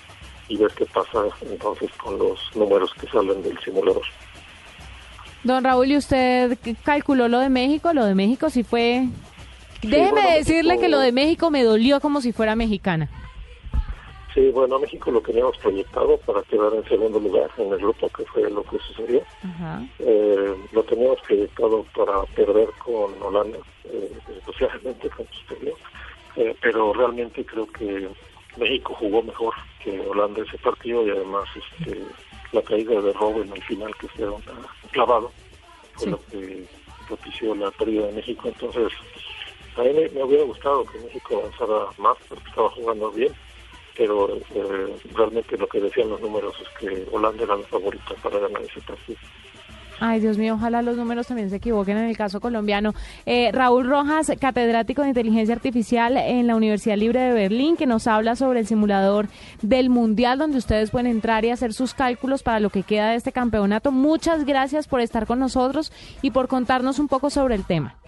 y 0.47 0.57
ver 0.57 0.71
qué 0.73 0.85
pasa 0.85 1.23
entonces 1.49 1.89
con 1.93 2.17
los 2.17 2.39
números 2.55 2.93
que 2.99 3.07
salen 3.07 3.41
del 3.41 3.57
simulador. 3.59 4.03
Don 5.43 5.63
Raúl, 5.63 5.91
¿y 5.91 5.97
usted 5.97 6.57
calculó 6.83 7.27
lo 7.27 7.39
de 7.39 7.49
México? 7.49 7.93
Lo 7.93 8.05
de 8.05 8.15
México 8.15 8.49
sí 8.49 8.63
fue... 8.63 9.07
Déjeme 9.81 10.11
bueno, 10.11 10.29
decirle 10.37 10.63
México- 10.73 10.81
que 10.81 10.89
lo 10.89 10.99
de 10.99 11.11
México 11.11 11.49
me 11.51 11.63
dolió 11.63 11.99
como 11.99 12.21
si 12.21 12.31
fuera 12.31 12.55
mexicana. 12.55 13.09
Sí, 14.33 14.49
bueno, 14.51 14.75
a 14.77 14.79
México 14.79 15.11
lo 15.11 15.19
teníamos 15.21 15.57
proyectado 15.57 16.15
para 16.19 16.41
quedar 16.43 16.73
en 16.73 16.85
segundo 16.85 17.19
lugar 17.19 17.49
en 17.57 17.73
el 17.73 17.79
grupo, 17.79 18.07
que 18.09 18.23
fue 18.25 18.49
lo 18.49 18.63
que 18.63 18.77
sucedió. 18.79 19.21
Ajá. 19.43 19.83
Eh, 19.99 20.55
lo 20.71 20.83
teníamos 20.83 21.19
proyectado 21.21 21.85
para 21.93 22.23
perder 22.35 22.69
con 22.83 23.11
Holanda, 23.21 23.57
eh, 23.85 24.09
especialmente 24.37 25.09
con 25.09 25.27
sucedió. 25.33 25.73
Eh, 26.37 26.55
pero 26.61 26.93
realmente 26.93 27.43
creo 27.43 27.67
que 27.67 28.07
México 28.55 28.95
jugó 28.97 29.21
mejor 29.21 29.53
que 29.83 29.99
Holanda 29.99 30.43
ese 30.47 30.57
partido 30.59 31.05
y 31.05 31.09
además 31.09 31.43
este, 31.55 31.99
la 32.53 32.61
caída 32.61 33.01
de 33.01 33.11
Robo 33.11 33.41
en 33.41 33.51
el 33.51 33.61
final 33.63 33.93
que 33.99 34.07
fue 34.07 34.27
clavado 34.91 35.29
fue 35.95 36.07
lo 36.09 36.19
que 36.31 36.65
propició 37.05 37.53
la 37.55 37.69
pérdida 37.71 38.07
de 38.07 38.13
México. 38.13 38.47
Entonces, 38.47 38.93
a 39.77 39.83
mí 39.83 39.89
me, 39.93 40.23
hubiera 40.23 40.43
gustado 40.43 40.85
que 40.85 40.99
México 40.99 41.39
avanzara 41.39 41.85
más 41.97 42.17
porque 42.27 42.49
estaba 42.49 42.69
jugando 42.71 43.11
bien, 43.11 43.33
pero 43.97 44.35
eh, 44.35 44.95
realmente 45.13 45.57
lo 45.57 45.67
que 45.67 45.79
decían 45.79 46.09
los 46.09 46.21
números 46.21 46.55
es 46.61 46.69
que 46.79 47.07
Holanda 47.11 47.43
era 47.43 47.55
la 47.55 47.63
favorita 47.63 48.13
para 48.21 48.39
ganar 48.39 48.61
ese 48.61 48.81
partido. 48.81 49.19
Ay, 50.03 50.19
Dios 50.19 50.39
mío, 50.39 50.55
ojalá 50.55 50.81
los 50.81 50.97
números 50.97 51.27
también 51.27 51.51
se 51.51 51.57
equivoquen 51.57 51.95
en 51.95 52.05
el 52.05 52.17
caso 52.17 52.39
colombiano. 52.39 52.95
Eh, 53.27 53.51
Raúl 53.53 53.87
Rojas, 53.87 54.31
catedrático 54.39 55.03
de 55.03 55.09
inteligencia 55.09 55.53
artificial 55.53 56.17
en 56.17 56.47
la 56.47 56.55
Universidad 56.55 56.97
Libre 56.97 57.19
de 57.19 57.33
Berlín, 57.33 57.77
que 57.77 57.85
nos 57.85 58.07
habla 58.07 58.35
sobre 58.35 58.61
el 58.61 58.65
simulador 58.65 59.27
del 59.61 59.91
Mundial, 59.91 60.39
donde 60.39 60.57
ustedes 60.57 60.89
pueden 60.89 61.05
entrar 61.05 61.45
y 61.45 61.51
hacer 61.51 61.71
sus 61.71 61.93
cálculos 61.93 62.41
para 62.41 62.59
lo 62.59 62.71
que 62.71 62.81
queda 62.81 63.11
de 63.11 63.17
este 63.17 63.31
campeonato. 63.31 63.91
Muchas 63.91 64.43
gracias 64.43 64.87
por 64.87 65.01
estar 65.01 65.27
con 65.27 65.37
nosotros 65.37 65.93
y 66.23 66.31
por 66.31 66.47
contarnos 66.47 66.97
un 66.97 67.07
poco 67.07 67.29
sobre 67.29 67.53
el 67.53 67.63
tema. 67.63 68.00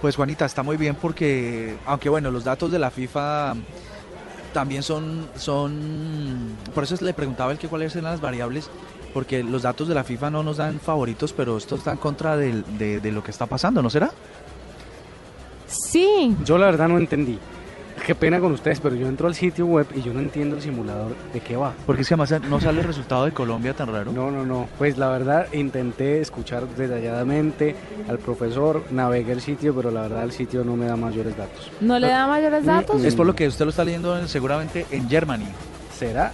Pues 0.00 0.14
Juanita, 0.16 0.46
está 0.46 0.62
muy 0.62 0.76
bien 0.76 0.94
porque, 0.94 1.76
aunque 1.84 2.08
bueno, 2.08 2.30
los 2.30 2.44
datos 2.44 2.70
de 2.70 2.78
la 2.78 2.90
FIFA 2.90 3.54
también 4.54 4.82
son, 4.82 5.28
son, 5.36 6.56
por 6.74 6.84
eso 6.84 6.96
le 7.04 7.12
preguntaba 7.12 7.52
el 7.52 7.58
que 7.58 7.68
cuáles 7.68 7.94
eran 7.94 8.12
las 8.12 8.20
variables, 8.20 8.70
porque 9.12 9.42
los 9.44 9.62
datos 9.62 9.88
de 9.88 9.94
la 9.94 10.04
FIFA 10.04 10.30
no 10.30 10.42
nos 10.42 10.56
dan 10.58 10.80
favoritos, 10.80 11.32
pero 11.32 11.56
esto 11.56 11.76
está 11.76 11.92
en 11.92 11.98
contra 11.98 12.36
de, 12.36 12.62
de 13.00 13.12
lo 13.12 13.22
que 13.22 13.30
está 13.30 13.46
pasando, 13.46 13.82
¿no 13.82 13.90
será? 13.90 14.10
Sí. 15.66 16.36
Yo 16.44 16.58
la 16.58 16.66
verdad 16.66 16.88
no 16.88 16.98
entendí. 16.98 17.38
Qué 18.06 18.14
pena 18.14 18.40
con 18.40 18.52
ustedes, 18.52 18.80
pero 18.80 18.96
yo 18.96 19.06
entro 19.06 19.28
al 19.28 19.34
sitio 19.34 19.66
web 19.66 19.86
y 19.94 20.00
yo 20.00 20.14
no 20.14 20.20
entiendo 20.20 20.56
el 20.56 20.62
simulador 20.62 21.14
de 21.34 21.40
qué 21.40 21.54
va. 21.56 21.74
Porque 21.84 22.00
es 22.02 22.08
que 22.08 22.14
además 22.14 22.34
no 22.48 22.58
sale 22.58 22.80
el 22.80 22.86
resultado 22.86 23.26
de 23.26 23.32
Colombia 23.32 23.74
tan 23.74 23.92
raro. 23.92 24.10
No, 24.10 24.30
no, 24.30 24.46
no. 24.46 24.68
Pues 24.78 24.96
la 24.96 25.08
verdad 25.10 25.52
intenté 25.52 26.20
escuchar 26.20 26.66
detalladamente 26.66 27.76
al 28.08 28.18
profesor, 28.18 28.84
navegué 28.90 29.32
el 29.32 29.42
sitio, 29.42 29.74
pero 29.74 29.90
la 29.90 30.02
verdad 30.02 30.24
el 30.24 30.32
sitio 30.32 30.64
no 30.64 30.76
me 30.76 30.86
da 30.86 30.96
mayores 30.96 31.36
datos. 31.36 31.70
¿No 31.82 31.98
le 31.98 32.08
da 32.08 32.26
mayores 32.26 32.64
datos? 32.64 33.04
Es 33.04 33.14
por 33.14 33.26
lo 33.26 33.34
que 33.34 33.46
usted 33.46 33.66
lo 33.66 33.70
está 33.70 33.84
leyendo 33.84 34.18
en- 34.18 34.28
seguramente 34.28 34.86
en 34.90 35.08
Germany. 35.08 35.44
¿Será? 35.96 36.32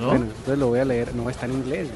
¿No? 0.00 0.10
Bueno, 0.10 0.26
entonces 0.26 0.58
lo 0.58 0.68
voy 0.68 0.78
a 0.78 0.84
leer. 0.84 1.14
No, 1.16 1.28
está 1.28 1.46
en 1.46 1.52
inglés. 1.54 1.88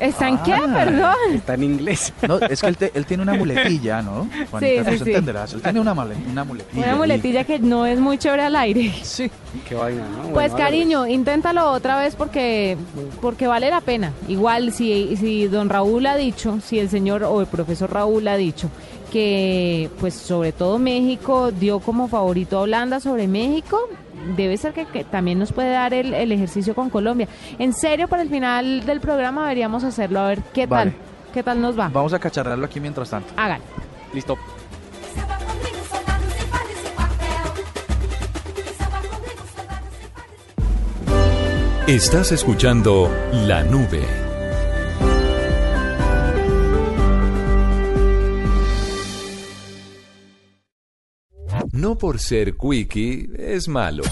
¿Está 0.00 0.28
en 0.28 0.38
qué? 0.38 0.52
Ah. 0.52 0.66
Perdón. 0.74 1.14
Está 1.34 1.54
en 1.54 1.62
inglés. 1.64 2.12
No, 2.26 2.38
es 2.40 2.60
que 2.60 2.66
él, 2.66 2.76
te- 2.76 2.92
él 2.94 3.06
tiene 3.06 3.22
una 3.22 3.34
muletilla, 3.34 4.02
¿no? 4.02 4.28
Juanita, 4.50 4.58
Sí, 4.60 4.80
pues 4.84 4.98
sí, 4.98 5.04
sí. 5.04 5.10
entenderás. 5.10 5.52
Él 5.54 5.62
tiene 5.62 5.80
una, 5.80 5.94
male- 5.94 6.16
una 6.30 6.44
muletilla. 6.44 6.84
Una 6.86 6.96
muletilla 6.96 7.44
que 7.44 7.58
no 7.58 7.86
es 7.86 7.98
muy 7.98 8.18
chévere 8.18 8.42
al 8.42 8.56
aire. 8.56 8.92
Sí. 9.02 9.30
Qué 9.68 9.74
vaina, 9.74 10.02
¿no? 10.02 10.16
Bueno, 10.18 10.34
Pues 10.34 10.52
cariño, 10.54 11.06
inténtalo 11.06 11.70
otra 11.72 11.98
vez 11.98 12.14
porque 12.14 12.76
porque 13.20 13.46
vale 13.46 13.70
la 13.70 13.80
pena. 13.80 14.12
Igual 14.28 14.72
si 14.72 15.16
si 15.16 15.46
don 15.48 15.68
Raúl 15.70 16.06
ha 16.06 16.16
dicho, 16.16 16.58
si 16.60 16.78
el 16.78 16.90
señor 16.90 17.22
o 17.24 17.40
el 17.40 17.46
profesor 17.46 17.90
Raúl 17.92 18.28
ha 18.28 18.36
dicho 18.36 18.68
que 19.10 19.88
pues 20.00 20.14
sobre 20.14 20.52
todo 20.52 20.78
México 20.78 21.50
dio 21.52 21.80
como 21.80 22.08
favorito 22.08 22.58
a 22.58 22.62
Holanda 22.62 23.00
sobre 23.00 23.26
México, 23.28 23.78
debe 24.36 24.56
ser 24.56 24.72
que, 24.72 24.86
que 24.86 25.04
también 25.04 25.38
nos 25.38 25.52
puede 25.52 25.70
dar 25.70 25.94
el, 25.94 26.12
el 26.14 26.32
ejercicio 26.32 26.74
con 26.74 26.90
Colombia. 26.90 27.28
En 27.58 27.72
serio, 27.72 28.08
para 28.08 28.22
el 28.22 28.28
final 28.28 28.84
del 28.84 29.00
programa 29.00 29.42
deberíamos 29.42 29.84
hacerlo 29.84 30.20
a 30.20 30.28
ver 30.28 30.42
qué 30.52 30.66
Vale. 30.66 30.90
tal, 30.92 31.00
qué 31.32 31.42
tal 31.42 31.60
nos 31.60 31.78
va. 31.78 31.88
Vamos 31.88 32.12
a 32.12 32.18
cacharrarlo 32.18 32.66
aquí 32.66 32.80
mientras 32.80 33.10
tanto. 33.10 33.32
Hagan. 33.36 33.60
Listo. 34.12 34.36
Estás 41.86 42.32
escuchando 42.32 43.08
La 43.32 43.62
Nube. 43.62 44.25
No 51.76 51.98
por 51.98 52.18
ser 52.18 52.56
quickie 52.56 53.28
es 53.38 53.68
malo. 53.68 54.02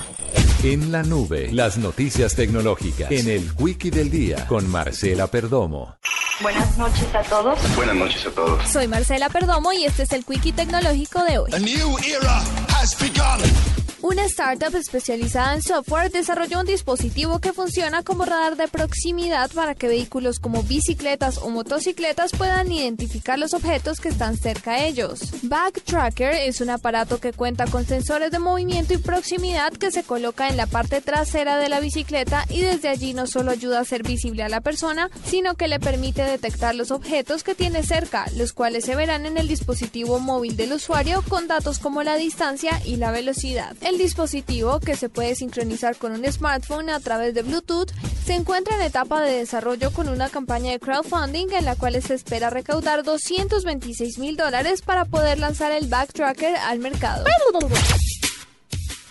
En 0.63 0.93
la 0.93 1.03
nube, 1.03 1.51
las 1.51 1.79
noticias 1.79 2.35
tecnológicas. 2.35 3.11
En 3.11 3.27
el 3.27 3.55
Quickie 3.55 3.91
del 3.91 4.11
Día, 4.11 4.47
con 4.47 4.69
Marcela 4.71 5.29
Perdomo. 5.29 5.97
Buenas 6.43 6.77
noches 6.77 7.15
a 7.15 7.23
todos. 7.23 7.59
Buenas 7.75 7.97
noches 7.97 8.27
a 8.27 8.31
todos. 8.33 8.69
Soy 8.69 8.87
Marcela 8.87 9.31
Perdomo 9.31 9.73
y 9.73 9.87
este 9.87 10.03
es 10.03 10.13
el 10.13 10.27
Quickie 10.27 10.53
Tecnológico 10.53 11.25
de 11.25 11.39
hoy. 11.39 11.51
A 11.55 11.59
new 11.59 11.97
era 12.07 12.39
has 12.69 12.95
begun. 12.99 13.84
Una 14.05 14.27
startup 14.27 14.77
especializada 14.77 15.55
en 15.55 15.63
software 15.63 16.11
desarrolló 16.11 16.61
un 16.61 16.67
dispositivo 16.67 17.39
que 17.39 17.55
funciona 17.55 18.03
como 18.03 18.27
radar 18.27 18.55
de 18.55 18.69
proximidad 18.69 19.51
para 19.53 19.75
que 19.75 19.89
vehículos 19.89 20.41
como 20.41 20.63
bicicletas 20.63 21.39
o 21.39 21.49
motocicletas 21.49 22.33
puedan 22.33 22.71
identificar 22.71 23.39
los 23.39 23.55
objetos 23.55 24.01
que 24.01 24.11
están 24.11 24.37
cerca 24.37 24.73
a 24.73 24.85
ellos. 24.85 25.31
Backtracker 25.41 26.35
es 26.35 26.61
un 26.61 26.69
aparato 26.69 27.19
que 27.19 27.33
cuenta 27.33 27.67
con 27.67 27.87
sensores 27.87 28.31
de 28.31 28.39
movimiento 28.39 28.93
y 28.93 28.99
proximidad 28.99 29.73
que 29.73 29.91
se 29.91 30.03
coloca 30.03 30.51
en 30.51 30.59
la 30.59 30.67
parte 30.67 31.01
trasera 31.01 31.57
de 31.57 31.71
la 31.71 31.81
bicicleta 31.81 32.45
y 32.51 32.61
desde 32.61 32.91
allí 32.91 33.15
no 33.15 33.27
solo 33.27 33.53
ayuda 33.53 33.81
a 33.81 33.87
ser 33.87 34.03
visible 34.03 34.43
a 34.43 34.51
la 34.51 34.61
persona, 34.61 35.09
sino 35.25 35.55
que 35.55 35.67
le 35.67 35.81
permite 35.81 36.25
detectar 36.25 36.75
los 36.75 36.91
objetos 36.91 37.43
que 37.43 37.55
tiene 37.55 37.83
cerca, 37.83 38.27
los 38.37 38.53
cuales 38.53 38.85
se 38.85 38.97
verán 38.97 39.25
en 39.25 39.39
el 39.39 39.49
dispositivo 39.49 40.21
móvil 40.21 40.59
del 40.59 40.75
usuario 40.75 41.25
con 41.27 41.49
datos 41.49 41.79
como 41.79 42.03
la 42.03 42.17
distancia 42.17 42.83
y 42.85 42.97
la 42.97 43.11
velocidad. 43.11 43.75
El 43.81 43.94
dispositivo, 43.99 44.81
que 44.81 44.97
se 44.97 45.09
puede 45.09 45.35
sincronizar 45.35 45.97
con 45.97 46.13
un 46.13 46.25
smartphone 46.31 46.91
a 46.91 47.01
través 47.01 47.35
de 47.35 47.43
Bluetooth, 47.43 47.93
se 48.25 48.35
encuentra 48.35 48.77
en 48.77 48.83
etapa 48.83 49.21
de 49.23 49.39
desarrollo 49.39 49.93
con 49.93 50.09
una 50.09 50.29
campaña 50.29 50.73
de 50.73 50.81
crowdfunding 50.81 51.49
en 51.53 51.65
la 51.65 51.77
cual 51.77 52.01
se 52.03 52.15
espera 52.15 52.51
recaudar 52.51 53.03
226 53.03 54.19
mil 54.19 54.37
dólares 54.37 54.83
para 54.83 55.05
poder 55.05 55.39
lanzar 55.39 55.73
el 55.73 55.87
Backtracker 55.89 56.57
al 56.57 56.79
mercado. 56.79 57.25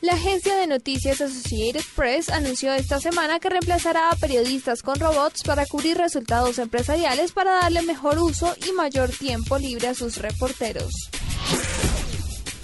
La 0.01 0.15
agencia 0.15 0.57
de 0.57 0.67
noticias 0.67 1.21
Associated 1.21 1.81
Press 1.95 2.27
anunció 2.27 2.73
esta 2.73 2.99
semana 2.99 3.39
que 3.39 3.49
reemplazará 3.49 4.09
a 4.09 4.15
periodistas 4.17 4.81
con 4.81 4.99
robots 4.99 5.43
para 5.43 5.65
cubrir 5.65 5.97
resultados 5.97 6.59
empresariales 6.59 7.31
para 7.31 7.53
darle 7.53 7.83
mejor 7.83 8.19
uso 8.19 8.53
y 8.67 8.73
mayor 8.73 9.11
tiempo 9.11 9.57
libre 9.57 9.87
a 9.87 9.93
sus 9.93 10.17
reporteros. 10.17 10.91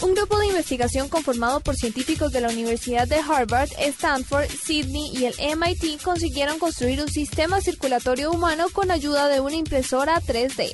Un 0.01 0.15
grupo 0.15 0.39
de 0.39 0.47
investigación 0.47 1.09
conformado 1.09 1.59
por 1.59 1.75
científicos 1.75 2.31
de 2.31 2.39
la 2.39 2.49
Universidad 2.49 3.07
de 3.07 3.17
Harvard, 3.17 3.69
Stanford, 3.77 4.47
Sydney 4.49 5.12
y 5.13 5.25
el 5.25 5.33
MIT 5.57 6.01
consiguieron 6.01 6.57
construir 6.57 7.01
un 7.01 7.09
sistema 7.09 7.59
circulatorio 7.59 8.31
humano 8.31 8.67
con 8.71 8.91
ayuda 8.91 9.27
de 9.27 9.41
una 9.41 9.55
impresora 9.55 10.21
3D. 10.21 10.73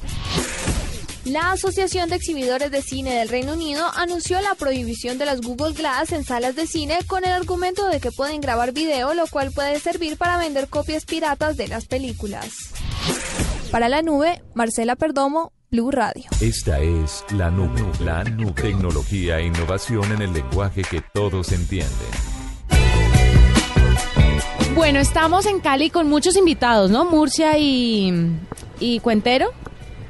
La 1.26 1.54
Asociación 1.54 2.08
de 2.08 2.18
Exhibidores 2.18 2.70
de 2.70 2.84
Cine 2.84 3.16
del 3.16 3.30
Reino 3.30 3.54
Unido 3.54 3.84
anunció 3.96 4.40
la 4.42 4.54
prohibición 4.54 5.18
de 5.18 5.26
las 5.26 5.42
Google 5.42 5.74
Glass 5.74 6.12
en 6.12 6.24
salas 6.24 6.56
de 6.56 6.68
cine 6.68 7.00
con 7.08 7.26
el 7.26 7.32
argumento 7.32 7.88
de 7.88 8.00
que 8.00 8.12
pueden 8.12 8.42
grabar 8.42 8.74
video, 8.74 9.16
lo 9.16 9.26
cual 9.26 9.52
puede 9.52 9.80
servir 9.80 10.18
para 10.18 10.38
vender 10.38 10.68
copias 10.68 11.06
piratas 11.06 11.58
de 11.58 11.68
las 11.68 11.86
películas. 11.86 12.70
Para 13.72 13.90
la 13.90 14.04
nube, 14.04 14.44
Marcela 14.54 14.96
Perdomo, 14.96 15.52
Blue 15.72 15.92
Radio. 15.92 16.24
Esta 16.42 16.80
es 16.80 17.26
La 17.32 17.50
Nube. 17.50 17.82
La 18.00 18.24
Nube. 18.24 18.54
Tecnología 18.54 19.40
e 19.40 19.48
innovación 19.48 20.12
en 20.12 20.22
el 20.22 20.34
lenguaje 20.34 20.84
que 20.84 21.02
todos 21.14 21.52
entienden. 21.52 21.90
Bueno, 24.76 25.00
estamos 25.00 25.46
en 25.46 25.60
Cali 25.60 25.90
con 25.90 26.08
muchos 26.10 26.36
invitados, 26.38 26.92
¿no? 26.92 27.06
Murcia 27.06 27.58
y, 27.58 28.14
y 28.80 29.00
Cuentero. 29.00 29.48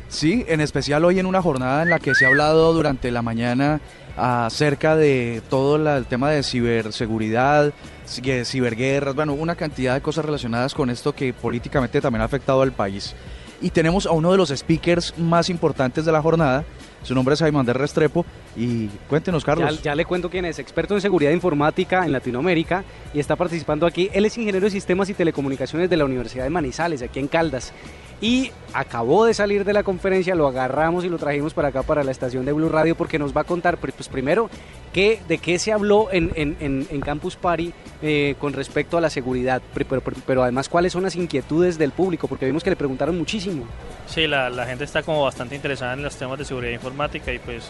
Sí, 0.09 0.43
en 0.47 0.61
especial 0.61 1.05
hoy 1.05 1.19
en 1.19 1.25
una 1.25 1.41
jornada 1.41 1.83
en 1.83 1.89
la 1.89 1.99
que 1.99 2.13
se 2.15 2.25
ha 2.25 2.29
hablado 2.29 2.73
durante 2.73 3.11
la 3.11 3.21
mañana 3.21 3.79
acerca 4.17 4.95
de 4.95 5.41
todo 5.49 5.77
la- 5.77 5.97
el 5.97 6.05
tema 6.05 6.29
de 6.31 6.41
ciberseguridad, 6.41 7.73
ci- 8.07 8.45
ciberguerras, 8.45 9.13
bueno, 9.15 9.33
una 9.33 9.55
cantidad 9.55 9.93
de 9.93 10.01
cosas 10.01 10.25
relacionadas 10.25 10.73
con 10.73 10.89
esto 10.89 11.13
que 11.13 11.33
políticamente 11.33 12.01
también 12.01 12.21
ha 12.21 12.25
afectado 12.25 12.61
al 12.61 12.71
país. 12.71 13.13
Y 13.61 13.69
tenemos 13.69 14.05
a 14.05 14.11
uno 14.11 14.31
de 14.31 14.37
los 14.37 14.49
speakers 14.49 15.17
más 15.17 15.49
importantes 15.49 16.05
de 16.05 16.11
la 16.11 16.21
jornada, 16.21 16.65
su 17.03 17.13
nombre 17.13 17.33
es 17.33 17.39
Jaime 17.39 17.59
Andrés 17.59 17.77
Restrepo, 17.77 18.25
y 18.55 18.87
cuéntenos, 19.07 19.45
Carlos. 19.45 19.77
Ya, 19.77 19.81
ya 19.81 19.95
le 19.95 20.05
cuento 20.05 20.29
quién 20.29 20.43
es, 20.45 20.57
experto 20.57 20.95
en 20.95 21.01
seguridad 21.01 21.31
informática 21.31 22.03
en 22.03 22.11
Latinoamérica 22.11 22.83
y 23.13 23.19
está 23.19 23.35
participando 23.35 23.85
aquí. 23.85 24.09
Él 24.11 24.25
es 24.25 24.37
ingeniero 24.37 24.65
de 24.65 24.71
sistemas 24.71 25.09
y 25.09 25.13
telecomunicaciones 25.13 25.89
de 25.89 25.97
la 25.97 26.05
Universidad 26.05 26.45
de 26.45 26.49
Manizales, 26.49 27.01
aquí 27.03 27.19
en 27.19 27.27
Caldas. 27.27 27.73
Y 28.21 28.51
acabó 28.73 29.25
de 29.25 29.33
salir 29.33 29.65
de 29.65 29.73
la 29.73 29.83
conferencia, 29.83 30.35
lo 30.35 30.47
agarramos 30.47 31.03
y 31.03 31.09
lo 31.09 31.17
trajimos 31.17 31.53
para 31.53 31.67
acá, 31.67 31.83
para 31.83 32.03
la 32.03 32.11
estación 32.11 32.45
de 32.45 32.53
Blue 32.53 32.69
Radio, 32.69 32.95
porque 32.95 33.19
nos 33.19 33.35
va 33.35 33.41
a 33.41 33.43
contar, 33.43 33.77
pues 33.77 33.93
pues, 33.93 34.07
primero, 34.07 34.49
qué, 34.93 35.19
de 35.27 35.37
qué 35.37 35.59
se 35.59 35.71
habló 35.73 36.07
en, 36.11 36.31
en- 36.35 36.57
en- 36.89 37.01
Campus 37.01 37.35
Party 37.35 37.73
eh, 38.01 38.35
con 38.39 38.53
respecto 38.53 38.97
a 38.97 39.01
la 39.01 39.09
seguridad, 39.09 39.61
pero, 39.73 40.01
pero- 40.01 40.17
pero 40.25 40.43
además 40.43 40.69
cuáles 40.69 40.93
son 40.93 41.03
las 41.03 41.15
inquietudes 41.15 41.77
del 41.77 41.91
público, 41.91 42.27
porque 42.27 42.45
vimos 42.45 42.63
que 42.63 42.69
le 42.69 42.75
preguntaron 42.77 43.17
muchísimo. 43.17 43.65
Sí, 44.07 44.27
la, 44.27 44.49
la 44.49 44.65
gente 44.65 44.85
está 44.85 45.03
como 45.03 45.23
bastante 45.23 45.55
interesada 45.55 45.93
en 45.93 46.01
los 46.01 46.15
temas 46.15 46.39
de 46.39 46.45
seguridad 46.45 46.71
informática 46.71 47.31
y 47.33 47.39
pues 47.39 47.69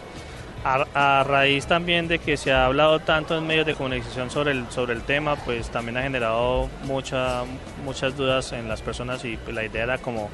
a, 0.65 1.19
a 1.19 1.23
raíz 1.23 1.67
también 1.67 2.07
de 2.07 2.17
que 2.17 2.37
se 2.37 2.51
ha 2.51 2.65
hablado 2.65 2.99
tanto 2.99 3.37
en 3.37 3.45
medios 3.45 3.67
de 3.67 3.75
comunicación 3.75 4.31
sobre 4.31 4.51
el, 4.51 4.65
sobre 4.71 4.93
el 4.93 5.03
tema, 5.03 5.35
pues 5.35 5.69
también 5.69 5.97
ha 5.97 6.01
generado 6.01 6.69
mucha, 6.85 7.43
muchas 7.85 8.17
dudas 8.17 8.51
en 8.51 8.67
las 8.67 8.81
personas 8.81 9.23
y 9.25 9.37
pues, 9.37 9.55
la 9.55 9.63
idea 9.63 9.83
era 9.83 9.97
como 9.99 10.29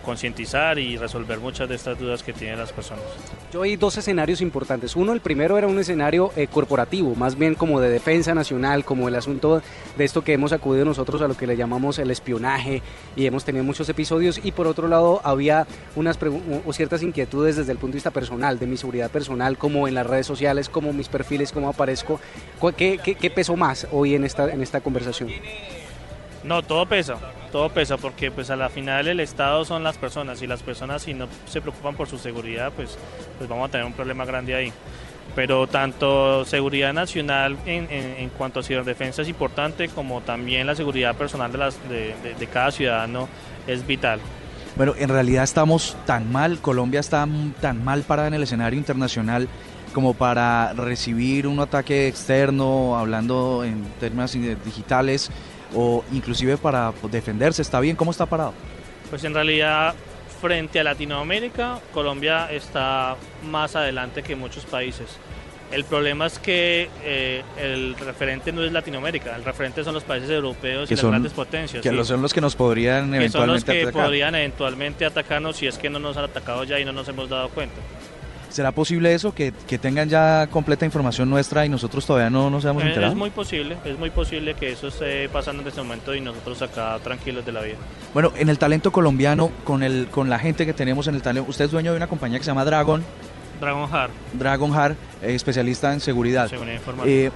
concientizar 0.00 0.78
y 0.78 0.96
resolver 0.96 1.38
muchas 1.38 1.68
de 1.68 1.74
estas 1.74 1.98
dudas 1.98 2.22
que 2.22 2.32
tienen 2.32 2.58
las 2.58 2.72
personas. 2.72 3.04
Yo 3.52 3.62
hay 3.62 3.76
dos 3.76 3.96
escenarios 3.96 4.40
importantes. 4.40 4.96
Uno, 4.96 5.12
el 5.12 5.20
primero 5.20 5.58
era 5.58 5.66
un 5.66 5.78
escenario 5.78 6.32
eh, 6.36 6.46
corporativo, 6.46 7.14
más 7.14 7.36
bien 7.36 7.54
como 7.54 7.80
de 7.80 7.90
defensa 7.90 8.34
nacional, 8.34 8.84
como 8.84 9.08
el 9.08 9.14
asunto 9.14 9.62
de 9.96 10.04
esto 10.04 10.22
que 10.22 10.32
hemos 10.32 10.52
acudido 10.52 10.84
nosotros 10.84 11.22
a 11.22 11.28
lo 11.28 11.36
que 11.36 11.46
le 11.46 11.56
llamamos 11.56 11.98
el 11.98 12.10
espionaje 12.10 12.82
y 13.16 13.26
hemos 13.26 13.44
tenido 13.44 13.64
muchos 13.64 13.88
episodios. 13.88 14.40
Y 14.42 14.52
por 14.52 14.66
otro 14.66 14.88
lado, 14.88 15.20
había 15.24 15.66
unas 15.96 16.18
o 16.66 16.72
ciertas 16.72 17.02
inquietudes 17.02 17.56
desde 17.56 17.72
el 17.72 17.78
punto 17.78 17.92
de 17.92 17.96
vista 17.96 18.10
personal, 18.10 18.58
de 18.58 18.66
mi 18.66 18.76
seguridad 18.76 19.10
personal, 19.10 19.58
como 19.58 19.88
en 19.88 19.94
las 19.94 20.06
redes 20.06 20.26
sociales, 20.26 20.68
como 20.68 20.92
mis 20.92 21.08
perfiles, 21.08 21.52
cómo 21.52 21.68
aparezco. 21.68 22.20
¿Qué, 22.76 22.98
qué, 22.98 23.30
más 23.56 23.86
hoy 23.90 24.14
en 24.14 24.24
esta, 24.24 24.50
en 24.52 24.62
esta 24.62 24.80
conversación? 24.80 25.30
No, 26.42 26.62
todo 26.62 26.86
pesa, 26.86 27.16
todo 27.52 27.68
pesa 27.68 27.96
porque 27.96 28.30
pues 28.30 28.50
a 28.50 28.56
la 28.56 28.68
final 28.68 29.08
el 29.08 29.20
Estado 29.20 29.64
son 29.64 29.82
las 29.84 29.98
personas 29.98 30.40
y 30.42 30.46
las 30.46 30.62
personas 30.62 31.02
si 31.02 31.12
no 31.12 31.28
se 31.46 31.60
preocupan 31.60 31.94
por 31.94 32.08
su 32.08 32.16
seguridad 32.18 32.72
pues, 32.74 32.96
pues 33.36 33.48
vamos 33.48 33.68
a 33.68 33.72
tener 33.72 33.86
un 33.86 33.92
problema 33.92 34.24
grande 34.24 34.54
ahí. 34.54 34.72
Pero 35.36 35.66
tanto 35.66 36.44
seguridad 36.44 36.92
nacional 36.92 37.56
en, 37.64 37.86
en, 37.90 38.28
cuanto 38.30 38.60
a 38.60 38.62
ciberdefensa 38.62 39.22
es 39.22 39.28
importante 39.28 39.88
como 39.88 40.22
también 40.22 40.66
la 40.66 40.74
seguridad 40.74 41.14
personal 41.14 41.52
de, 41.52 41.58
las, 41.58 41.88
de, 41.88 42.14
de 42.38 42.46
cada 42.48 42.72
ciudadano 42.72 43.28
es 43.66 43.86
vital. 43.86 44.18
Bueno, 44.76 44.94
en 44.98 45.08
realidad 45.08 45.44
estamos 45.44 45.96
tan 46.06 46.32
mal, 46.32 46.58
Colombia 46.58 47.00
está 47.00 47.28
tan 47.60 47.84
mal 47.84 48.02
parada 48.02 48.28
en 48.28 48.34
el 48.34 48.42
escenario 48.42 48.78
internacional 48.78 49.48
como 49.92 50.14
para 50.14 50.72
recibir 50.72 51.46
un 51.46 51.58
ataque 51.60 52.08
externo, 52.08 52.96
hablando 52.96 53.64
en 53.64 53.84
términos 53.98 54.32
digitales, 54.64 55.30
o 55.74 56.04
inclusive 56.12 56.56
para 56.56 56.92
defenderse. 57.10 57.62
¿Está 57.62 57.80
bien? 57.80 57.96
¿Cómo 57.96 58.10
está 58.10 58.26
parado? 58.26 58.54
Pues 59.08 59.24
en 59.24 59.34
realidad 59.34 59.94
frente 60.40 60.80
a 60.80 60.84
Latinoamérica, 60.84 61.80
Colombia 61.92 62.50
está 62.50 63.16
más 63.48 63.76
adelante 63.76 64.22
que 64.22 64.34
muchos 64.34 64.64
países. 64.64 65.18
El 65.70 65.84
problema 65.84 66.26
es 66.26 66.38
que 66.40 66.90
eh, 67.04 67.44
el 67.56 67.94
referente 67.94 68.50
no 68.50 68.64
es 68.64 68.72
Latinoamérica, 68.72 69.36
el 69.36 69.44
referente 69.44 69.84
son 69.84 69.94
los 69.94 70.02
países 70.02 70.28
europeos 70.28 70.90
y 70.90 70.96
las 70.96 71.04
grandes 71.04 71.32
potencias. 71.32 71.80
Que 71.82 72.04
son 72.04 72.22
los 72.22 72.34
que 72.34 72.40
nos 72.40 72.56
podrían 72.56 73.14
eventualmente 73.14 73.72
que 73.72 73.82
son 73.82 73.84
los 73.84 73.92
que 73.92 73.98
podrían 74.00 74.34
eventualmente 74.34 75.04
atacarnos 75.04 75.56
si 75.56 75.68
es 75.68 75.78
que 75.78 75.88
no 75.88 76.00
nos 76.00 76.16
han 76.16 76.24
atacado 76.24 76.64
ya 76.64 76.80
y 76.80 76.84
no 76.84 76.92
nos 76.92 77.08
hemos 77.08 77.28
dado 77.28 77.48
cuenta. 77.50 77.76
¿Será 78.50 78.72
posible 78.72 79.14
eso, 79.14 79.32
que, 79.32 79.52
tengan 79.80 80.08
ya 80.08 80.48
completa 80.50 80.84
información 80.84 81.30
nuestra 81.30 81.64
y 81.64 81.68
nosotros 81.68 82.04
todavía 82.04 82.30
no 82.30 82.50
nos 82.50 82.64
hemos 82.64 82.82
enterado? 82.82 83.12
Es 83.12 83.18
muy 83.18 83.30
posible, 83.30 83.76
es 83.84 83.98
muy 83.98 84.10
posible 84.10 84.54
que 84.54 84.72
eso 84.72 84.88
esté 84.88 85.28
pasando 85.28 85.62
en 85.62 85.68
este 85.68 85.80
momento 85.80 86.14
y 86.14 86.20
nosotros 86.20 86.60
acá 86.62 86.98
tranquilos 87.02 87.46
de 87.46 87.52
la 87.52 87.62
vida. 87.62 87.76
Bueno, 88.12 88.32
en 88.36 88.48
el 88.48 88.58
talento 88.58 88.90
colombiano, 88.90 89.52
con, 89.64 89.84
el, 89.84 90.08
con 90.10 90.28
la 90.28 90.40
gente 90.40 90.66
que 90.66 90.72
tenemos 90.72 91.06
en 91.06 91.14
el 91.14 91.22
talento, 91.22 91.48
usted 91.48 91.66
es 91.66 91.70
dueño 91.70 91.92
de 91.92 91.96
una 91.96 92.08
compañía 92.08 92.38
que 92.38 92.44
se 92.44 92.50
llama 92.50 92.64
Dragon. 92.64 93.04
Dragon 93.60 93.88
Heart. 93.88 94.12
Dragon 94.32 94.72
Heart, 94.72 94.96
eh, 95.22 95.34
especialista 95.34 95.92
en 95.92 96.00
seguridad. 96.00 96.48
Seguridad 96.48 96.74
informática. 96.74 97.10
Eh, 97.10 97.30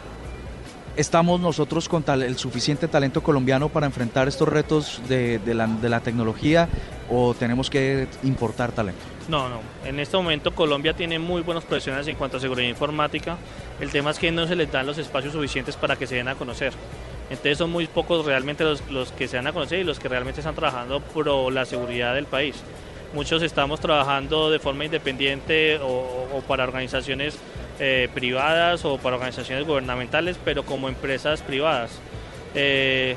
¿Estamos 0.97 1.41
nosotros 1.41 1.89
con 1.89 2.05
el 2.09 2.37
suficiente 2.37 2.87
talento 2.87 3.21
colombiano 3.21 3.69
para 3.69 3.87
enfrentar 3.87 4.29
estos 4.29 4.49
retos 4.49 5.03
de, 5.09 5.41
la, 5.47 5.67
de 5.67 5.89
la 5.89 5.99
tecnología 6.01 6.69
o 7.11 7.35
tenemos 7.35 7.69
que 7.69 8.07
importar 8.23 8.71
talento? 8.71 9.03
No, 9.29 9.49
no. 9.49 9.61
En 9.85 9.99
este 9.99 10.17
momento 10.17 10.55
Colombia 10.55 10.95
tiene 10.95 11.19
muy 11.19 11.43
buenos 11.43 11.65
profesionales 11.65 12.07
en 12.07 12.15
cuanto 12.15 12.37
a 12.37 12.41
seguridad 12.41 12.69
informática. 12.69 13.37
El 13.81 13.91
tema 13.91 14.13
es 14.13 14.21
que 14.21 14.31
no 14.31 14.47
se 14.47 14.55
les 14.55 14.71
dan 14.71 14.87
los 14.87 14.99
espacios 14.99 15.33
suficientes 15.33 15.75
para 15.77 15.97
que 15.97 16.07
se 16.07 16.15
den 16.15 16.29
a 16.29 16.37
conocer. 16.37 16.73
Entonces 17.29 17.59
son 17.59 17.71
muy 17.71 17.89
pocos 17.89 18.25
realmente 18.25 18.63
los, 18.63 18.89
los 18.89 19.11
que 19.11 19.27
se 19.27 19.37
dan 19.37 19.49
a 19.49 19.53
conocer 19.53 19.81
y 19.81 19.85
los 19.85 19.99
que 19.99 20.09
realmente 20.09 20.43
están 20.43 20.55
trabajando 20.55 21.01
por 21.01 21.53
la 21.53 21.65
seguridad 21.65 22.15
del 22.15 22.27
país. 22.27 22.55
Muchos 23.15 23.43
estamos 23.43 23.79
trabajando 23.79 24.51
de 24.51 24.59
forma 24.59 24.85
independiente 24.85 25.79
o, 25.81 26.43
para 26.49 26.65
organizaciones 26.65 27.39
eh, 27.81 28.09
privadas 28.15 28.85
o 28.85 28.99
para 28.99 29.17
organizaciones 29.17 29.67
gubernamentales, 29.67 30.39
pero 30.45 30.65
como 30.65 30.89
empresas 30.89 31.43
privadas. 31.43 31.91
Eh, 32.55 33.17